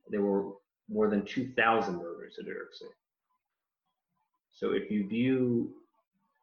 there 0.08 0.20
were 0.20 0.52
more 0.90 1.08
than 1.08 1.24
2,000 1.24 1.96
murders 1.96 2.36
in 2.38 2.44
New 2.44 2.52
York 2.52 2.74
City. 2.74 2.90
So 4.52 4.72
if 4.72 4.90
you 4.90 5.06
view 5.06 5.72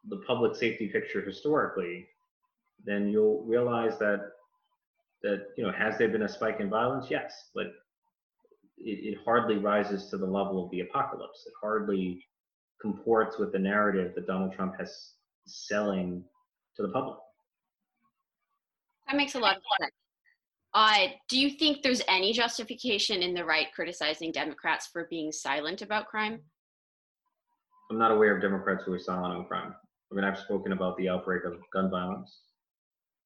the 0.10 0.18
public 0.26 0.56
safety 0.56 0.88
picture 0.88 1.22
historically, 1.22 2.08
then 2.84 3.10
you'll 3.10 3.44
realize 3.44 4.00
that 4.00 4.32
that 5.24 5.48
you 5.58 5.64
know 5.64 5.72
has 5.72 5.98
there 5.98 6.10
been 6.10 6.24
a 6.24 6.30
spike 6.30 6.60
in 6.60 6.70
violence? 6.70 7.08
Yes, 7.10 7.50
but 7.54 7.68
it, 8.78 9.14
it 9.14 9.18
hardly 9.26 9.58
rises 9.58 10.10
to 10.10 10.18
the 10.18 10.26
level 10.26 10.64
of 10.64 10.72
the 10.72 10.82
apocalypse. 10.82 11.44
It 11.46 11.54
hardly 11.62 12.24
comports 12.82 13.38
with 13.38 13.52
the 13.52 13.60
narrative 13.60 14.14
that 14.16 14.28
Donald 14.28 14.54
Trump 14.54 14.76
has 14.80 15.14
selling 15.46 16.24
to 16.76 16.84
the 16.84 16.90
public. 16.90 17.18
That 19.08 19.16
makes 19.16 19.36
a 19.36 19.40
lot 19.40 19.58
of 19.58 19.64
sense. 19.80 19.94
Uh, 20.74 21.08
do 21.30 21.40
you 21.40 21.50
think 21.50 21.82
there's 21.82 22.02
any 22.08 22.34
justification 22.34 23.22
in 23.24 23.34
the 23.34 23.44
right 23.44 23.68
criticizing 23.74 24.32
Democrats 24.32 24.88
for 24.88 25.08
being 25.10 25.32
silent 25.32 25.82
about 25.82 26.08
crime? 26.08 26.40
I'm 27.90 27.98
not 27.98 28.12
aware 28.12 28.36
of 28.36 28.42
Democrats 28.42 28.84
who 28.86 28.94
are 28.94 29.00
silent 29.00 29.34
on 29.34 29.46
crime. 29.46 29.74
I 30.12 30.16
mean, 30.16 30.24
I've 30.24 30.40
spoken 30.40 30.74
about 30.74 30.98
the 30.98 31.10
outbreak 31.10 31.44
of 31.46 31.58
gun 31.74 31.90
violence. 31.90 32.42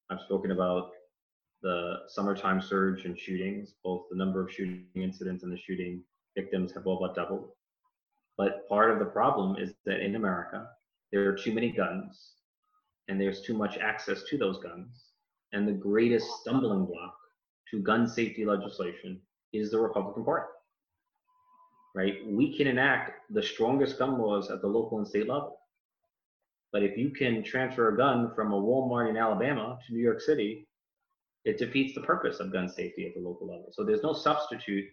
I've 0.09 0.21
spoken 0.21 0.51
about 0.51 0.91
the 1.61 1.99
summertime 2.07 2.61
surge 2.61 3.05
in 3.05 3.15
shootings. 3.15 3.73
Both 3.83 4.05
the 4.09 4.17
number 4.17 4.43
of 4.43 4.51
shooting 4.51 4.85
incidents 4.95 5.43
and 5.43 5.51
the 5.51 5.57
shooting 5.57 6.03
victims 6.35 6.73
have 6.73 6.87
all 6.87 6.99
but 6.99 7.15
doubled. 7.15 7.49
But 8.37 8.67
part 8.69 8.91
of 8.91 8.99
the 8.99 9.05
problem 9.05 9.57
is 9.57 9.73
that 9.85 9.99
in 9.99 10.15
America, 10.15 10.67
there 11.11 11.27
are 11.27 11.37
too 11.37 11.53
many 11.53 11.71
guns 11.71 12.33
and 13.07 13.19
there's 13.19 13.41
too 13.41 13.55
much 13.55 13.77
access 13.77 14.23
to 14.29 14.37
those 14.37 14.59
guns. 14.59 15.09
And 15.53 15.67
the 15.67 15.73
greatest 15.73 16.27
stumbling 16.39 16.85
block 16.85 17.15
to 17.71 17.81
gun 17.81 18.07
safety 18.07 18.45
legislation 18.45 19.19
is 19.53 19.71
the 19.71 19.79
Republican 19.79 20.23
Party. 20.23 20.47
Right? 21.95 22.25
We 22.27 22.55
can 22.55 22.67
enact 22.67 23.31
the 23.33 23.43
strongest 23.43 23.97
gun 23.97 24.17
laws 24.17 24.49
at 24.49 24.61
the 24.61 24.67
local 24.67 24.99
and 24.99 25.07
state 25.07 25.27
level. 25.27 25.57
But 26.71 26.83
if 26.83 26.97
you 26.97 27.09
can 27.09 27.43
transfer 27.43 27.89
a 27.89 27.97
gun 27.97 28.31
from 28.33 28.53
a 28.53 28.61
Walmart 28.61 29.09
in 29.09 29.17
Alabama 29.17 29.77
to 29.85 29.93
New 29.93 29.99
York 29.99 30.21
City, 30.21 30.67
it 31.43 31.57
defeats 31.57 31.93
the 31.93 32.01
purpose 32.01 32.39
of 32.39 32.53
gun 32.53 32.69
safety 32.69 33.07
at 33.07 33.13
the 33.13 33.27
local 33.27 33.47
level. 33.47 33.71
So 33.73 33.83
there's 33.83 34.03
no 34.03 34.13
substitute 34.13 34.85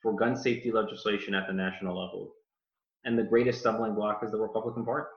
for 0.00 0.16
gun 0.16 0.34
safety 0.36 0.70
legislation 0.70 1.34
at 1.34 1.46
the 1.46 1.52
national 1.52 2.00
level. 2.00 2.32
And 3.04 3.18
the 3.18 3.24
greatest 3.24 3.60
stumbling 3.60 3.94
block 3.94 4.22
is 4.24 4.30
the 4.30 4.38
Republican 4.38 4.84
Party. 4.84 5.08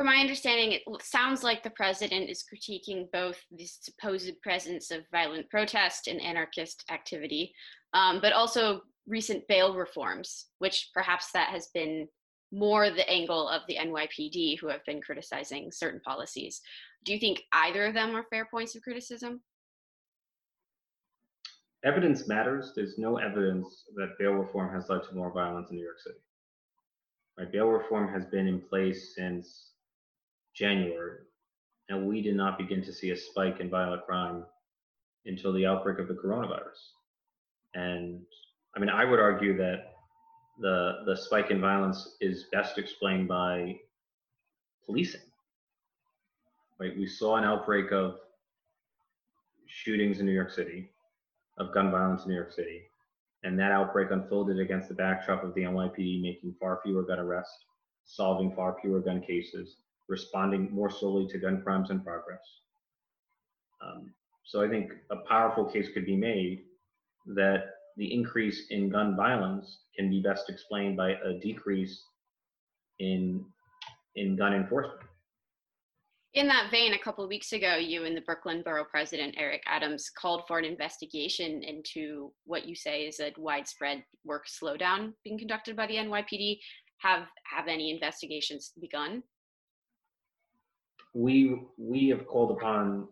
From 0.00 0.06
my 0.06 0.16
understanding, 0.16 0.72
it 0.72 0.82
sounds 1.02 1.44
like 1.44 1.62
the 1.62 1.68
president 1.68 2.30
is 2.30 2.42
critiquing 2.42 3.12
both 3.12 3.38
the 3.50 3.66
supposed 3.66 4.40
presence 4.40 4.90
of 4.90 5.02
violent 5.12 5.50
protest 5.50 6.08
and 6.08 6.22
anarchist 6.22 6.86
activity, 6.90 7.52
um, 7.92 8.18
but 8.22 8.32
also 8.32 8.80
recent 9.06 9.46
bail 9.46 9.74
reforms, 9.74 10.46
which 10.58 10.88
perhaps 10.94 11.32
that 11.32 11.50
has 11.50 11.68
been 11.74 12.08
more 12.50 12.88
the 12.88 13.06
angle 13.10 13.46
of 13.46 13.60
the 13.68 13.76
NYPD 13.76 14.58
who 14.58 14.68
have 14.68 14.82
been 14.86 15.02
criticizing 15.02 15.70
certain 15.70 16.00
policies. 16.00 16.62
Do 17.04 17.12
you 17.12 17.20
think 17.20 17.42
either 17.52 17.84
of 17.84 17.92
them 17.92 18.16
are 18.16 18.24
fair 18.30 18.48
points 18.50 18.74
of 18.74 18.80
criticism? 18.80 19.42
Evidence 21.84 22.26
matters. 22.26 22.72
There's 22.74 22.96
no 22.96 23.18
evidence 23.18 23.84
that 23.96 24.16
bail 24.18 24.32
reform 24.32 24.72
has 24.74 24.88
led 24.88 25.02
to 25.02 25.14
more 25.14 25.30
violence 25.30 25.68
in 25.68 25.76
New 25.76 25.84
York 25.84 26.00
City. 26.00 26.20
Right? 27.38 27.52
Bail 27.52 27.66
reform 27.66 28.08
has 28.08 28.24
been 28.24 28.46
in 28.46 28.62
place 28.62 29.14
since 29.14 29.69
January, 30.54 31.18
and 31.88 32.06
we 32.06 32.22
did 32.22 32.36
not 32.36 32.58
begin 32.58 32.82
to 32.82 32.92
see 32.92 33.10
a 33.10 33.16
spike 33.16 33.60
in 33.60 33.70
violent 33.70 34.04
crime 34.06 34.44
until 35.26 35.52
the 35.52 35.66
outbreak 35.66 35.98
of 35.98 36.08
the 36.08 36.14
coronavirus. 36.14 36.92
And 37.74 38.20
I 38.76 38.80
mean, 38.80 38.88
I 38.88 39.04
would 39.04 39.20
argue 39.20 39.56
that 39.56 39.94
the 40.60 41.02
the 41.06 41.16
spike 41.16 41.50
in 41.50 41.60
violence 41.60 42.16
is 42.20 42.46
best 42.52 42.78
explained 42.78 43.28
by 43.28 43.78
policing. 44.86 45.20
Right, 46.78 46.96
we 46.96 47.06
saw 47.06 47.36
an 47.36 47.44
outbreak 47.44 47.92
of 47.92 48.16
shootings 49.66 50.18
in 50.18 50.26
New 50.26 50.32
York 50.32 50.50
City, 50.50 50.90
of 51.58 51.72
gun 51.74 51.90
violence 51.90 52.22
in 52.24 52.30
New 52.30 52.34
York 52.36 52.52
City, 52.52 52.82
And 53.42 53.58
that 53.58 53.70
outbreak 53.70 54.10
unfolded 54.10 54.58
against 54.58 54.88
the 54.88 54.94
backdrop 54.94 55.44
of 55.44 55.54
the 55.54 55.62
NYPD 55.62 56.22
making 56.22 56.54
far 56.58 56.80
fewer 56.82 57.02
gun 57.02 57.18
arrests, 57.18 57.64
solving 58.04 58.54
far 58.54 58.76
fewer 58.80 59.00
gun 59.00 59.20
cases, 59.20 59.76
responding 60.10 60.68
more 60.72 60.90
solely 60.90 61.26
to 61.28 61.38
gun 61.38 61.62
crimes 61.62 61.90
in 61.90 62.00
progress. 62.00 62.42
Um, 63.80 64.12
so 64.44 64.62
I 64.62 64.68
think 64.68 64.90
a 65.10 65.16
powerful 65.28 65.64
case 65.64 65.88
could 65.94 66.04
be 66.04 66.16
made 66.16 66.64
that 67.36 67.62
the 67.96 68.12
increase 68.12 68.66
in 68.70 68.90
gun 68.90 69.16
violence 69.16 69.78
can 69.96 70.10
be 70.10 70.20
best 70.20 70.50
explained 70.50 70.96
by 70.96 71.10
a 71.12 71.38
decrease 71.40 72.02
in 72.98 73.44
in 74.16 74.36
gun 74.36 74.52
enforcement. 74.52 75.00
In 76.34 76.46
that 76.48 76.70
vein, 76.70 76.94
a 76.94 76.98
couple 76.98 77.24
of 77.24 77.30
weeks 77.30 77.52
ago, 77.52 77.76
you 77.76 78.04
and 78.04 78.16
the 78.16 78.20
Brooklyn 78.20 78.62
Borough 78.64 78.84
President 78.84 79.34
Eric 79.36 79.62
Adams 79.66 80.10
called 80.10 80.42
for 80.46 80.58
an 80.58 80.64
investigation 80.64 81.62
into 81.62 82.32
what 82.44 82.66
you 82.66 82.74
say 82.74 83.06
is 83.06 83.18
a 83.20 83.32
widespread 83.36 84.04
work 84.24 84.46
slowdown 84.46 85.12
being 85.24 85.38
conducted 85.38 85.76
by 85.76 85.86
the 85.86 85.94
NYPD. 85.94 86.58
Have 86.98 87.26
have 87.44 87.68
any 87.68 87.90
investigations 87.90 88.72
begun? 88.80 89.22
We 91.12 91.62
we 91.76 92.08
have 92.08 92.26
called 92.26 92.52
upon 92.52 93.08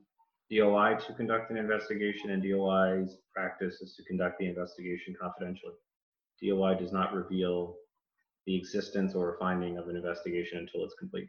DOI 0.50 0.96
to 1.06 1.14
conduct 1.14 1.50
an 1.50 1.56
investigation, 1.56 2.30
and 2.30 2.42
DOI's 2.42 3.18
practice 3.34 3.80
is 3.80 3.94
to 3.96 4.04
conduct 4.04 4.38
the 4.38 4.46
investigation 4.46 5.14
confidentially. 5.20 5.74
DOI 6.42 6.74
does 6.74 6.92
not 6.92 7.12
reveal 7.12 7.76
the 8.46 8.56
existence 8.56 9.14
or 9.14 9.36
finding 9.38 9.76
of 9.76 9.88
an 9.88 9.96
investigation 9.96 10.58
until 10.58 10.84
it's 10.84 10.94
complete. 10.94 11.28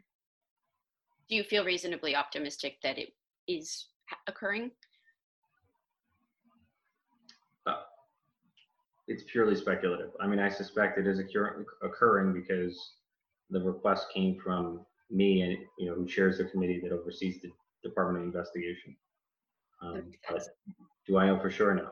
Do 1.28 1.36
you 1.36 1.44
feel 1.44 1.64
reasonably 1.64 2.16
optimistic 2.16 2.78
that 2.82 2.98
it 2.98 3.12
is 3.46 3.86
occurring? 4.26 4.70
Uh, 7.66 7.82
it's 9.06 9.24
purely 9.30 9.54
speculative. 9.54 10.10
I 10.20 10.26
mean, 10.26 10.38
I 10.38 10.48
suspect 10.48 10.98
it 10.98 11.06
is 11.06 11.20
occurring 11.20 12.32
because 12.32 12.94
the 13.50 13.60
request 13.60 14.06
came 14.14 14.38
from 14.42 14.86
me 15.10 15.42
and 15.42 15.56
you 15.78 15.86
know 15.86 15.94
who 15.94 16.06
chairs 16.06 16.38
the 16.38 16.44
committee 16.44 16.80
that 16.82 16.92
oversees 16.92 17.40
the 17.42 17.50
Department 17.82 18.18
of 18.18 18.24
Investigation. 18.24 18.96
Um, 19.82 20.10
do 21.06 21.18
I 21.18 21.26
know 21.26 21.38
for 21.40 21.50
sure? 21.50 21.74
No. 21.74 21.88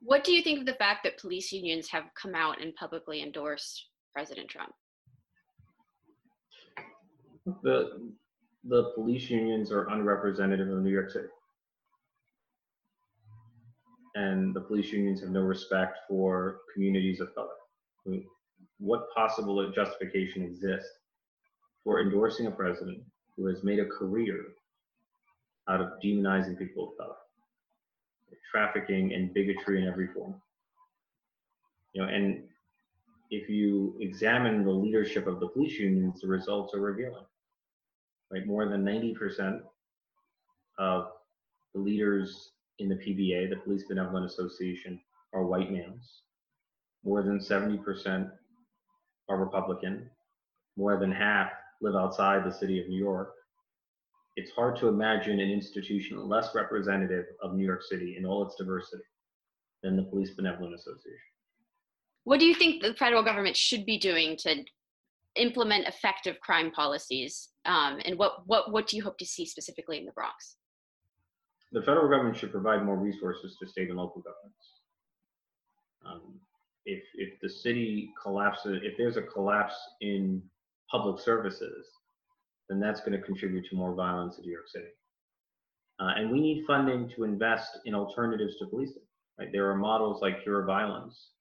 What 0.00 0.24
do 0.24 0.32
you 0.32 0.42
think 0.42 0.60
of 0.60 0.66
the 0.66 0.74
fact 0.74 1.04
that 1.04 1.18
police 1.18 1.52
unions 1.52 1.88
have 1.88 2.04
come 2.20 2.34
out 2.34 2.60
and 2.60 2.74
publicly 2.74 3.22
endorsed 3.22 3.86
President 4.12 4.48
Trump? 4.48 4.72
The 7.62 8.12
the 8.64 8.92
police 8.94 9.30
unions 9.30 9.72
are 9.72 9.88
unrepresentative 9.88 10.68
of 10.68 10.82
New 10.82 10.90
York 10.90 11.10
City. 11.10 11.28
And 14.14 14.54
the 14.54 14.60
police 14.60 14.92
unions 14.92 15.20
have 15.20 15.30
no 15.30 15.40
respect 15.40 15.98
for 16.08 16.58
communities 16.74 17.20
of 17.20 17.34
color. 17.34 17.48
What 18.78 19.12
possible 19.14 19.70
justification 19.72 20.42
exists 20.42 20.90
for 21.84 22.00
endorsing 22.00 22.46
a 22.46 22.50
president 22.50 23.02
who 23.36 23.46
has 23.46 23.62
made 23.64 23.78
a 23.78 23.86
career 23.86 24.44
out 25.68 25.80
of 25.80 25.88
demonizing 26.02 26.58
people 26.58 26.90
of 26.90 26.96
color? 26.96 27.14
trafficking 28.50 29.12
and 29.14 29.32
bigotry 29.34 29.82
in 29.82 29.88
every 29.88 30.08
form. 30.08 30.34
You 31.92 32.02
know, 32.02 32.08
and 32.08 32.44
if 33.30 33.48
you 33.48 33.96
examine 34.00 34.64
the 34.64 34.70
leadership 34.70 35.26
of 35.26 35.40
the 35.40 35.48
police 35.48 35.78
unions, 35.78 36.20
the 36.20 36.28
results 36.28 36.74
are 36.74 36.80
revealing. 36.80 37.24
Right, 38.30 38.46
more 38.46 38.68
than 38.68 38.84
90% 38.84 39.60
of 40.78 41.08
the 41.74 41.80
leaders 41.80 42.52
in 42.78 42.88
the 42.88 42.94
PBA, 42.94 43.48
the 43.48 43.56
Police 43.56 43.84
Benevolent 43.88 44.26
Association, 44.26 45.00
are 45.32 45.44
white 45.44 45.72
males. 45.72 46.22
More 47.04 47.22
than 47.22 47.38
70% 47.38 48.30
are 49.28 49.38
Republican. 49.38 50.08
More 50.76 50.98
than 50.98 51.12
half 51.12 51.50
live 51.80 51.94
outside 51.94 52.44
the 52.44 52.52
city 52.52 52.80
of 52.80 52.88
New 52.88 52.98
York 52.98 53.34
it's 54.38 54.52
hard 54.52 54.76
to 54.76 54.86
imagine 54.86 55.40
an 55.40 55.50
institution 55.50 56.28
less 56.28 56.54
representative 56.54 57.24
of 57.42 57.54
New 57.54 57.66
York 57.66 57.82
City 57.82 58.14
in 58.16 58.24
all 58.24 58.46
its 58.46 58.54
diversity 58.54 59.02
than 59.82 59.96
the 59.96 60.04
Police 60.04 60.30
Benevolent 60.30 60.76
Association. 60.76 61.32
What 62.22 62.38
do 62.38 62.46
you 62.46 62.54
think 62.54 62.80
the 62.80 62.94
federal 62.94 63.24
government 63.24 63.56
should 63.56 63.84
be 63.84 63.98
doing 63.98 64.36
to 64.42 64.64
implement 65.34 65.88
effective 65.88 66.38
crime 66.38 66.70
policies? 66.70 67.48
Um, 67.64 67.98
and 68.04 68.16
what, 68.16 68.46
what, 68.46 68.70
what 68.70 68.86
do 68.86 68.96
you 68.96 69.02
hope 69.02 69.18
to 69.18 69.26
see 69.26 69.44
specifically 69.44 69.98
in 69.98 70.04
the 70.04 70.12
Bronx? 70.12 70.54
The 71.72 71.82
federal 71.82 72.08
government 72.08 72.36
should 72.36 72.52
provide 72.52 72.84
more 72.84 72.96
resources 72.96 73.56
to 73.58 73.66
state 73.66 73.88
and 73.88 73.98
local 73.98 74.22
governments. 74.22 74.68
Um, 76.06 76.38
if, 76.88 77.02
if 77.14 77.38
the 77.40 77.48
city 77.48 78.10
collapses, 78.20 78.80
if 78.82 78.96
there's 78.96 79.18
a 79.18 79.22
collapse 79.22 79.76
in 80.00 80.42
public 80.90 81.20
services, 81.20 81.86
then 82.68 82.80
that's 82.80 83.00
going 83.00 83.12
to 83.12 83.20
contribute 83.20 83.66
to 83.68 83.76
more 83.76 83.94
violence 83.94 84.38
in 84.38 84.44
New 84.44 84.52
York 84.52 84.68
City. 84.68 84.88
Uh, 86.00 86.12
and 86.16 86.30
we 86.30 86.40
need 86.40 86.64
funding 86.66 87.10
to 87.14 87.24
invest 87.24 87.78
in 87.84 87.94
alternatives 87.94 88.56
to 88.58 88.66
policing. 88.66 89.02
Right? 89.38 89.52
There 89.52 89.70
are 89.70 89.76
models 89.76 90.22
like 90.22 90.42
Cure 90.42 90.64
Violence 90.64 91.32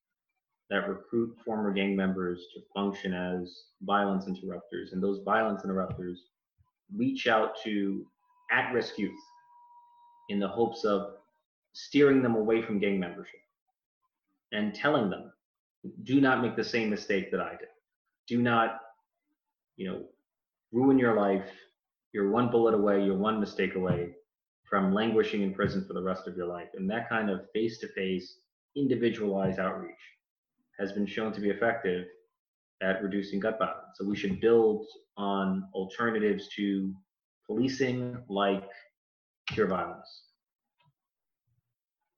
that 0.70 0.90
recruit 0.90 1.38
former 1.46 1.72
gang 1.72 1.96
members 1.96 2.48
to 2.54 2.62
function 2.76 3.14
as 3.14 3.64
violence 3.84 4.28
interrupters, 4.28 4.92
and 4.92 5.02
those 5.02 5.24
violence 5.24 5.64
interrupters 5.64 6.24
reach 6.94 7.28
out 7.28 7.52
to 7.64 8.06
at-risk 8.52 8.98
youth 8.98 9.20
in 10.30 10.40
the 10.40 10.48
hopes 10.48 10.84
of 10.84 11.14
steering 11.72 12.22
them 12.22 12.36
away 12.36 12.62
from 12.62 12.80
gang 12.80 13.00
membership 13.00 13.40
and 14.52 14.74
telling 14.74 15.10
them, 15.10 15.32
do 16.04 16.22
not 16.22 16.42
make 16.42 16.56
the 16.56 16.63
same 16.63 16.90
mistake 16.90 17.32
that 17.32 17.42
I 17.42 17.52
did. 17.52 17.70
Do 18.28 18.42
not, 18.42 18.80
you 19.76 19.90
know, 19.90 20.04
ruin 20.72 20.98
your 20.98 21.16
life. 21.16 21.50
You're 22.13 22.32
one 22.32 22.50
bullet 22.50 22.74
away, 22.74 23.04
you're 23.04 23.18
one 23.18 23.40
mistake 23.40 23.76
away 23.76 24.12
from 24.70 24.94
languishing 24.94 25.44
in 25.44 25.54
prison 25.54 25.86
for 25.86 25.94
the 25.94 26.02
rest 26.02 26.28
of 26.28 26.36
your 26.36 26.48
life. 26.48 26.70
And 26.76 26.90
that 26.90 27.10
kind 27.10 27.30
of 27.30 27.42
face 27.54 27.80
to 27.80 27.88
face, 27.90 28.40
individualized 28.76 29.60
outreach 29.60 29.96
has 30.80 30.92
been 30.92 31.06
shown 31.06 31.32
to 31.34 31.42
be 31.42 31.50
effective 31.50 32.06
at 32.82 33.02
reducing 33.02 33.40
gun 33.40 33.56
violence. 33.58 33.96
So 33.96 34.06
we 34.06 34.16
should 34.16 34.40
build 34.40 34.86
on 35.18 35.68
alternatives 35.74 36.48
to 36.56 36.94
policing 37.46 38.18
like 38.30 38.70
cure 39.48 39.68
violence. 39.68 40.27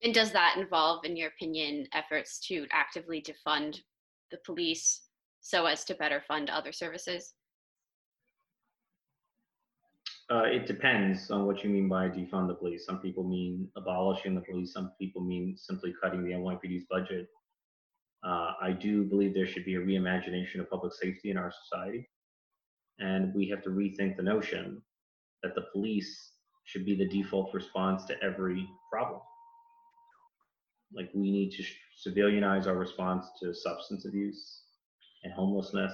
And 0.02 0.14
does 0.14 0.32
that 0.32 0.56
involve, 0.58 1.04
in 1.04 1.18
your 1.18 1.28
opinion, 1.28 1.88
efforts 1.94 2.40
to 2.48 2.66
actively 2.72 3.22
defund 3.22 3.80
the 4.32 4.38
police 4.46 5.02
so 5.42 5.66
as 5.66 5.84
to 5.86 5.96
better 5.96 6.24
fund 6.28 6.50
other 6.50 6.72
services? 6.72 7.34
Uh, 10.32 10.44
it 10.44 10.68
depends 10.68 11.32
on 11.32 11.46
what 11.46 11.64
you 11.64 11.70
mean 11.70 11.90
by 11.90 12.08
defund 12.08 12.48
the 12.48 12.54
police. 12.54 12.86
Some 12.86 13.00
people 13.00 13.24
mean 13.24 13.68
abolishing 13.76 14.36
the 14.36 14.42
police. 14.42 14.74
Some 14.74 14.92
people 15.00 15.22
mean 15.22 15.56
simply 15.58 15.94
cutting 16.02 16.24
the 16.24 16.32
NYPD's 16.32 16.86
budget. 16.90 17.28
Uh, 18.24 18.52
I 18.62 18.72
do 18.72 19.06
believe 19.06 19.34
there 19.34 19.48
should 19.48 19.66
be 19.66 19.76
a 19.76 19.80
reimagination 19.80 20.60
of 20.60 20.70
public 20.70 20.94
safety 20.94 21.32
in 21.32 21.38
our 21.38 21.52
society. 21.64 22.08
And 23.00 23.34
we 23.34 23.48
have 23.50 23.64
to 23.64 23.70
rethink 23.70 24.18
the 24.18 24.24
notion 24.24 24.82
that 25.42 25.56
the 25.56 25.66
police 25.74 26.34
should 26.66 26.86
be 26.86 26.96
the 26.96 27.08
default 27.08 27.54
response 27.54 28.06
to 28.06 28.22
every 28.22 28.68
problem. 28.92 29.22
Like 30.94 31.10
we 31.14 31.32
need 31.32 31.52
to 31.52 31.64
civilianize 32.10 32.68
our 32.68 32.76
response 32.76 33.28
to 33.42 33.54
substance 33.54 34.06
abuse 34.06 34.62
and 35.24 35.34
homelessness, 35.34 35.94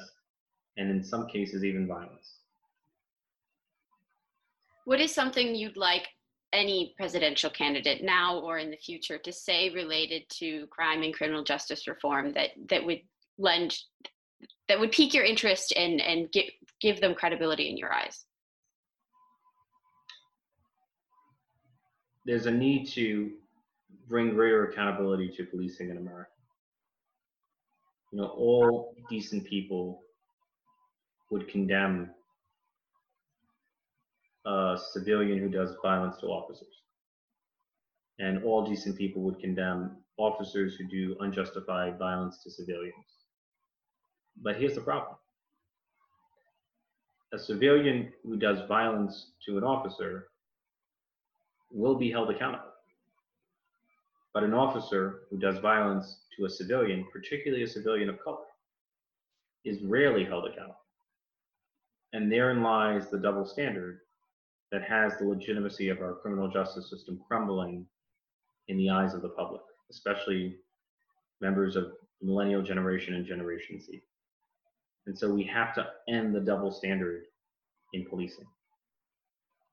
and 0.78 0.90
in 0.90 1.04
some 1.04 1.28
cases, 1.28 1.64
even 1.64 1.88
violence. 1.88 2.40
What 4.86 5.02
is 5.02 5.14
something 5.14 5.56
you'd 5.56 5.78
like 5.78 6.08
any 6.54 6.94
presidential 6.96 7.50
candidate 7.50 8.04
now 8.04 8.40
or 8.40 8.60
in 8.60 8.72
the 8.72 8.78
future 8.78 9.18
to 9.18 9.32
say 9.32 9.70
related 9.72 10.24
to 10.30 10.68
crime 10.68 11.04
and 11.04 11.14
criminal 11.14 11.44
justice 11.44 11.88
reform 11.88 12.34
that 12.34 12.52
that 12.70 12.86
would 12.86 13.02
lend 13.38 13.78
that 14.70 14.80
would 14.80 14.92
pique 14.92 15.14
your 15.14 15.26
interest 15.26 15.74
and 15.76 16.02
and 16.02 16.32
give 16.32 16.46
give 16.80 17.02
them 17.02 17.14
credibility 17.14 17.70
in 17.70 17.78
your 17.78 17.94
eyes? 17.94 18.26
There's 22.26 22.46
a 22.46 22.52
need 22.52 22.88
to 22.90 23.32
bring 24.08 24.34
greater 24.34 24.68
accountability 24.68 25.30
to 25.38 25.46
policing 25.46 25.90
in 25.90 25.98
America. 25.98 26.30
You 28.12 28.22
know, 28.22 28.28
all 28.28 28.96
decent 29.10 29.46
people 29.46 30.02
would 31.32 31.48
condemn 31.48 32.12
a 34.46 34.78
civilian 34.94 35.40
who 35.40 35.50
does 35.50 35.76
violence 35.82 36.18
to 36.22 36.28
officers. 36.28 36.68
And 38.20 38.44
all 38.44 38.66
decent 38.66 38.98
people 38.98 39.22
would 39.24 39.40
condemn 39.40 39.98
officers 40.18 40.76
who 40.76 40.88
do 40.88 41.18
unjustified 41.20 41.98
violence 42.00 42.42
to 42.44 42.52
civilians. 42.52 43.26
But 44.42 44.58
here's 44.58 44.76
the 44.76 44.82
problem 44.82 45.18
a 47.34 47.40
civilian 47.40 48.14
who 48.24 48.38
does 48.38 48.66
violence 48.68 49.32
to 49.46 49.58
an 49.58 49.64
officer 49.64 50.28
will 51.72 51.96
be 51.96 52.10
held 52.10 52.30
accountable. 52.30 52.75
But 54.36 54.44
an 54.44 54.54
officer 54.54 55.22
who 55.30 55.38
does 55.38 55.60
violence 55.60 56.26
to 56.38 56.44
a 56.44 56.50
civilian, 56.50 57.08
particularly 57.12 57.64
a 57.64 57.68
civilian 57.68 58.10
of 58.10 58.22
color, 58.22 58.44
is 59.64 59.82
rarely 59.82 60.26
held 60.26 60.44
accountable. 60.44 60.76
And 62.12 62.30
therein 62.30 62.62
lies 62.62 63.10
the 63.10 63.18
double 63.18 63.46
standard 63.46 64.02
that 64.74 64.84
has 64.84 65.18
the 65.18 65.24
legitimacy 65.24 65.88
of 65.88 66.02
our 66.02 66.16
criminal 66.16 66.50
justice 66.50 66.90
system 66.90 67.18
crumbling 67.26 67.86
in 68.68 68.78
the 68.78 68.90
eyes 68.90 69.14
of 69.14 69.22
the 69.22 69.30
public, 69.30 69.62
especially 69.90 70.58
members 71.40 71.78
of 71.78 71.94
the 72.20 72.28
millennial 72.28 72.62
generation 72.62 73.14
and 73.14 73.26
Generation 73.26 73.80
Z. 73.80 74.02
And 75.08 75.18
so 75.18 75.34
we 75.34 75.44
have 75.44 75.74
to 75.76 75.88
end 76.10 76.36
the 76.36 76.42
double 76.42 76.72
standard 76.72 77.24
in 77.94 78.06
policing. 78.06 78.48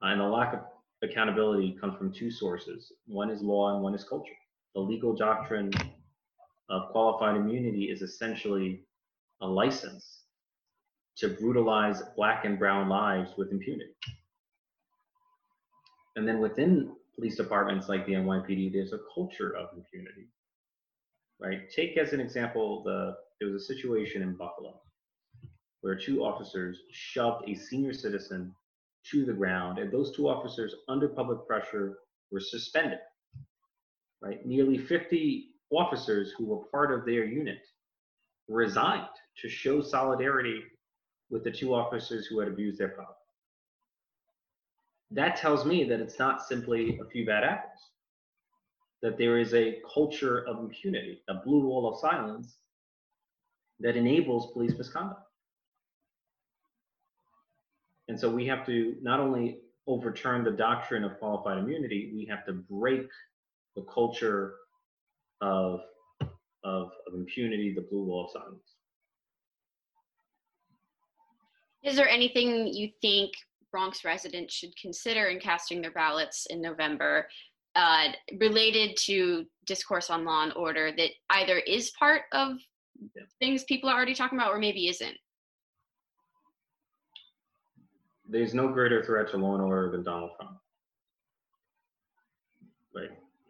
And 0.03 0.21
the 0.21 0.25
lack 0.25 0.55
of 0.55 0.61
accountability 1.03 1.77
comes 1.81 1.97
from 1.99 2.13
two 2.13 2.31
sources. 2.31 2.93
One 3.07 3.29
is 3.29 3.43
law 3.43 3.75
and 3.75 3.83
one 3.83 3.97
is 3.97 4.05
culture. 4.05 4.31
The 4.75 4.81
legal 4.81 5.15
doctrine 5.15 5.71
of 6.71 6.91
qualified 6.91 7.37
immunity 7.37 7.85
is 7.91 8.03
essentially 8.03 8.85
a 9.41 9.47
license 9.47 10.23
to 11.17 11.29
brutalize 11.29 12.03
black 12.17 12.45
and 12.45 12.59
brown 12.59 12.89
lives 12.89 13.33
with 13.37 13.53
impunity. 13.53 13.95
And 16.17 16.27
then 16.27 16.41
within 16.41 16.95
police 17.15 17.37
departments 17.37 17.89
like 17.89 18.07
the 18.07 18.13
NYPD, 18.13 18.73
there's 18.73 18.93
a 18.93 19.01
culture 19.15 19.55
of 19.57 19.69
impunity, 19.77 20.29
right? 21.41 21.71
Take 21.75 21.99
as 21.99 22.13
an 22.13 22.21
example, 22.21 22.83
the 22.85 23.17
there 23.41 23.51
was 23.51 23.63
a 23.63 23.75
situation 23.75 24.23
in 24.23 24.37
Buffalo 24.37 24.81
where 25.83 25.97
two 25.97 26.25
officers 26.25 26.79
shoved 26.93 27.49
a 27.49 27.55
senior 27.55 27.93
citizen 27.93 28.55
to 29.11 29.25
the 29.25 29.33
ground, 29.33 29.79
and 29.79 29.93
those 29.93 30.15
two 30.15 30.29
officers, 30.29 30.75
under 30.89 31.09
public 31.09 31.45
pressure, 31.47 31.99
were 32.31 32.41
suspended. 32.41 33.01
Right, 34.23 34.45
nearly 34.47 34.79
50 34.79 35.49
officers 35.71 36.33
who 36.39 36.47
were 36.47 36.65
part 36.71 36.93
of 36.93 37.05
their 37.05 37.25
unit 37.25 37.67
resigned 38.49 39.09
to 39.41 39.49
show 39.49 39.83
solidarity 39.83 40.63
with 41.31 41.43
the 41.43 41.51
two 41.51 41.75
officers 41.75 42.27
who 42.27 42.39
had 42.39 42.49
abused 42.49 42.79
their 42.79 42.91
power 42.91 43.17
that 45.15 45.37
tells 45.37 45.65
me 45.65 45.85
that 45.85 46.01
it's 46.01 46.19
not 46.19 46.43
simply 46.47 46.99
a 46.99 47.05
few 47.11 47.27
bad 47.27 47.45
apples, 47.45 47.91
that 49.03 49.19
there 49.19 49.39
is 49.39 49.53
a 49.55 49.79
culture 49.93 50.47
of 50.49 50.59
impunity, 50.59 51.23
a 51.29 51.35
blue 51.35 51.67
wall 51.67 51.93
of 51.93 52.01
silence 52.01 52.57
that 53.81 53.97
enables 53.97 54.53
police 54.53 54.73
misconduct. 54.77 55.21
And 58.09 58.19
so 58.19 58.31
we 58.31 58.47
have 58.47 58.65
to 58.67 58.97
not 59.03 59.21
only 59.21 59.59
overturn 59.87 60.45
the 60.45 60.51
doctrine 60.51 61.05
of 61.05 61.19
qualified 61.19 61.59
immunity, 61.59 62.13
we 62.15 62.25
have 62.27 62.47
to 62.47 62.53
break 62.53 63.09
the 63.77 63.83
culture 63.93 64.55
of, 65.41 65.81
of, 66.21 66.91
of 67.07 67.15
impunity, 67.15 67.73
the 67.75 67.87
blue 67.91 68.05
wall 68.05 68.27
of 68.27 68.31
silence. 68.31 68.77
Is 71.83 71.97
there 71.97 72.09
anything 72.09 72.69
you 72.69 72.91
think 73.01 73.33
Bronx 73.73 74.05
residents 74.05 74.55
should 74.55 74.77
consider 74.81 75.27
in 75.27 75.41
casting 75.41 75.81
their 75.81 75.91
ballots 75.91 76.47
in 76.47 76.61
November 76.61 77.27
uh, 77.75 78.09
related 78.39 78.97
to 78.99 79.47
discourse 79.67 80.11
on 80.11 80.25
law 80.25 80.45
and 80.45 80.53
order 80.55 80.93
that 80.97 81.11
either 81.31 81.59
is 81.59 81.91
part 81.99 82.23
of 82.33 82.59
yeah. 83.17 83.23
things 83.41 83.65
people 83.65 83.89
are 83.89 83.97
already 83.97 84.15
talking 84.15 84.39
about 84.39 84.53
or 84.53 84.59
maybe 84.59 84.89
isn't? 84.89 85.17
There's 88.29 88.55
no 88.55 88.69
greater 88.69 89.03
threat 89.03 89.31
to 89.31 89.39
law 89.39 89.55
and 89.55 89.65
order 89.65 89.91
than 89.91 90.05
Donald 90.05 90.31
Trump. 90.39 90.59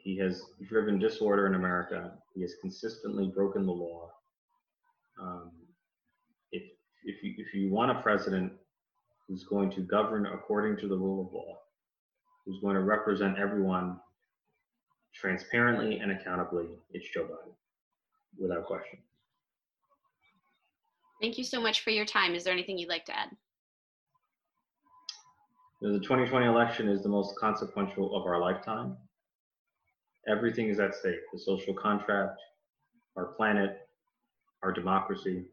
He 0.02 0.16
has 0.18 0.42
driven 0.68 0.98
disorder 0.98 1.46
in 1.46 1.54
America. 1.54 2.12
He 2.34 2.42
has 2.42 2.54
consistently 2.60 3.28
broken 3.28 3.64
the 3.64 3.72
law. 3.72 4.10
Um, 5.20 5.52
if 6.50 6.64
if 7.04 7.22
you 7.22 7.34
if 7.38 7.54
you 7.54 7.70
want 7.70 7.92
a 7.92 8.02
president 8.02 8.52
who's 9.28 9.44
going 9.44 9.70
to 9.72 9.80
govern 9.80 10.26
according 10.26 10.76
to 10.78 10.88
the 10.88 10.96
rule 10.96 11.26
of 11.26 11.32
law, 11.32 11.58
who's 12.44 12.60
going 12.60 12.74
to 12.74 12.82
represent 12.82 13.38
everyone 13.38 14.00
transparently 15.14 16.00
and 16.00 16.10
accountably, 16.10 16.66
it's 16.90 17.08
Joe 17.14 17.24
Biden, 17.24 17.52
without 18.38 18.66
question. 18.66 18.98
Thank 21.20 21.38
you 21.38 21.44
so 21.44 21.60
much 21.60 21.84
for 21.84 21.90
your 21.90 22.06
time. 22.06 22.34
Is 22.34 22.42
there 22.42 22.52
anything 22.52 22.76
you'd 22.76 22.88
like 22.88 23.04
to 23.04 23.16
add? 23.16 23.28
The 25.80 26.00
2020 26.00 26.46
election 26.46 26.88
is 26.88 27.02
the 27.02 27.08
most 27.08 27.36
consequential 27.38 28.16
of 28.16 28.26
our 28.26 28.40
lifetime. 28.40 28.96
Everything 30.28 30.68
is 30.68 30.78
at 30.78 30.94
stake 30.94 31.20
the 31.32 31.38
social 31.38 31.74
contract, 31.74 32.40
our 33.16 33.26
planet, 33.26 33.88
our 34.62 34.72
democracy, 34.72 35.44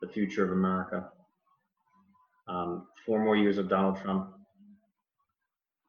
the 0.00 0.08
future 0.08 0.44
of 0.44 0.52
America. 0.52 1.08
Um, 2.46 2.86
four 3.04 3.22
more 3.22 3.36
years 3.36 3.58
of 3.58 3.68
Donald 3.68 4.00
Trump 4.00 4.30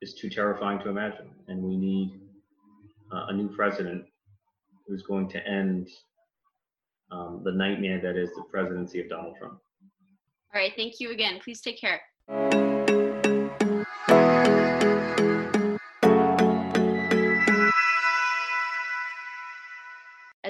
is 0.01 0.13
too 0.13 0.29
terrifying 0.29 0.79
to 0.79 0.89
imagine, 0.89 1.29
and 1.47 1.61
we 1.61 1.77
need 1.77 2.19
uh, 3.11 3.27
a 3.29 3.33
new 3.33 3.49
president 3.49 4.05
who's 4.87 5.03
going 5.03 5.29
to 5.29 5.47
end 5.47 5.89
um, 7.11 7.41
the 7.43 7.51
nightmare 7.51 7.99
that 8.01 8.15
is 8.15 8.29
the 8.35 8.43
presidency 8.51 8.99
of 9.01 9.09
Donald 9.09 9.35
Trump. 9.37 9.59
All 10.53 10.61
right, 10.61 10.73
thank 10.75 10.99
you 10.99 11.11
again. 11.11 11.39
Please 11.43 11.61
take 11.61 11.79
care. 11.79 12.01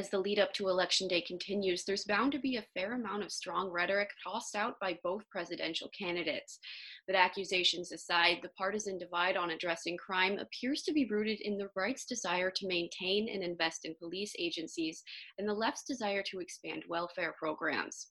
As 0.09 0.11
the 0.11 0.17
lead 0.17 0.39
up 0.39 0.51
to 0.53 0.69
election 0.69 1.07
day 1.07 1.21
continues, 1.21 1.83
there's 1.85 2.03
bound 2.05 2.31
to 2.31 2.39
be 2.39 2.57
a 2.57 2.65
fair 2.73 2.93
amount 2.93 3.23
of 3.23 3.31
strong 3.31 3.69
rhetoric 3.69 4.09
tossed 4.23 4.55
out 4.55 4.73
by 4.81 4.97
both 5.03 5.29
presidential 5.29 5.87
candidates. 5.97 6.57
But 7.05 7.15
accusations 7.15 7.91
aside, 7.91 8.39
the 8.41 8.49
partisan 8.57 8.97
divide 8.97 9.37
on 9.37 9.51
addressing 9.51 9.97
crime 9.97 10.39
appears 10.39 10.81
to 10.83 10.93
be 10.93 11.05
rooted 11.05 11.41
in 11.41 11.57
the 11.57 11.69
right's 11.75 12.05
desire 12.05 12.49
to 12.49 12.67
maintain 12.67 13.29
and 13.29 13.43
invest 13.43 13.85
in 13.85 13.93
police 13.99 14.33
agencies 14.39 15.03
and 15.37 15.47
the 15.47 15.53
left's 15.53 15.83
desire 15.83 16.23
to 16.23 16.39
expand 16.39 16.83
welfare 16.89 17.35
programs. 17.37 18.07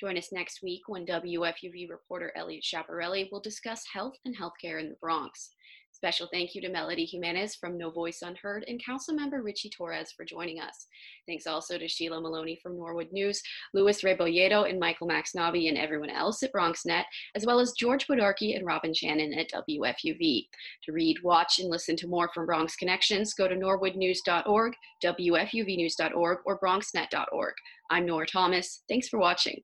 Join 0.00 0.16
us 0.16 0.32
next 0.32 0.62
week 0.62 0.82
when 0.88 1.06
WFUV 1.06 1.90
reporter 1.90 2.32
Elliot 2.34 2.64
Schiaparelli 2.64 3.30
will 3.30 3.40
discuss 3.40 3.84
health 3.92 4.14
and 4.24 4.34
healthcare 4.36 4.80
in 4.80 4.88
the 4.88 4.96
Bronx. 5.02 5.50
Special 5.96 6.28
thank 6.30 6.54
you 6.54 6.60
to 6.60 6.68
Melody 6.68 7.06
Jimenez 7.06 7.54
from 7.54 7.78
No 7.78 7.88
Voice 7.88 8.20
Unheard 8.20 8.66
and 8.68 8.78
Councilmember 8.84 9.42
Richie 9.42 9.70
Torres 9.70 10.12
for 10.14 10.26
joining 10.26 10.60
us. 10.60 10.88
Thanks 11.26 11.46
also 11.46 11.78
to 11.78 11.88
Sheila 11.88 12.20
Maloney 12.20 12.60
from 12.62 12.76
Norwood 12.76 13.10
News, 13.12 13.40
Luis 13.72 14.02
Rebolledo 14.02 14.68
and 14.68 14.78
Michael 14.78 15.08
Maxnavi 15.08 15.70
and 15.70 15.78
everyone 15.78 16.10
else 16.10 16.42
at 16.42 16.52
BronxNet, 16.52 17.04
as 17.34 17.46
well 17.46 17.58
as 17.58 17.72
George 17.72 18.06
Bodarky 18.06 18.54
and 18.54 18.66
Robin 18.66 18.92
Shannon 18.92 19.32
at 19.32 19.50
WFUV. 19.50 20.48
To 20.84 20.92
read, 20.92 21.16
watch, 21.22 21.60
and 21.60 21.70
listen 21.70 21.96
to 21.96 22.08
more 22.08 22.28
from 22.34 22.44
Bronx 22.44 22.76
Connections, 22.76 23.32
go 23.32 23.48
to 23.48 23.54
norwoodnews.org, 23.54 24.74
WFUVnews.org, 25.02 26.38
or 26.44 26.60
bronxnet.org. 26.60 27.54
I'm 27.90 28.04
Nora 28.04 28.26
Thomas. 28.26 28.82
Thanks 28.86 29.08
for 29.08 29.18
watching. 29.18 29.62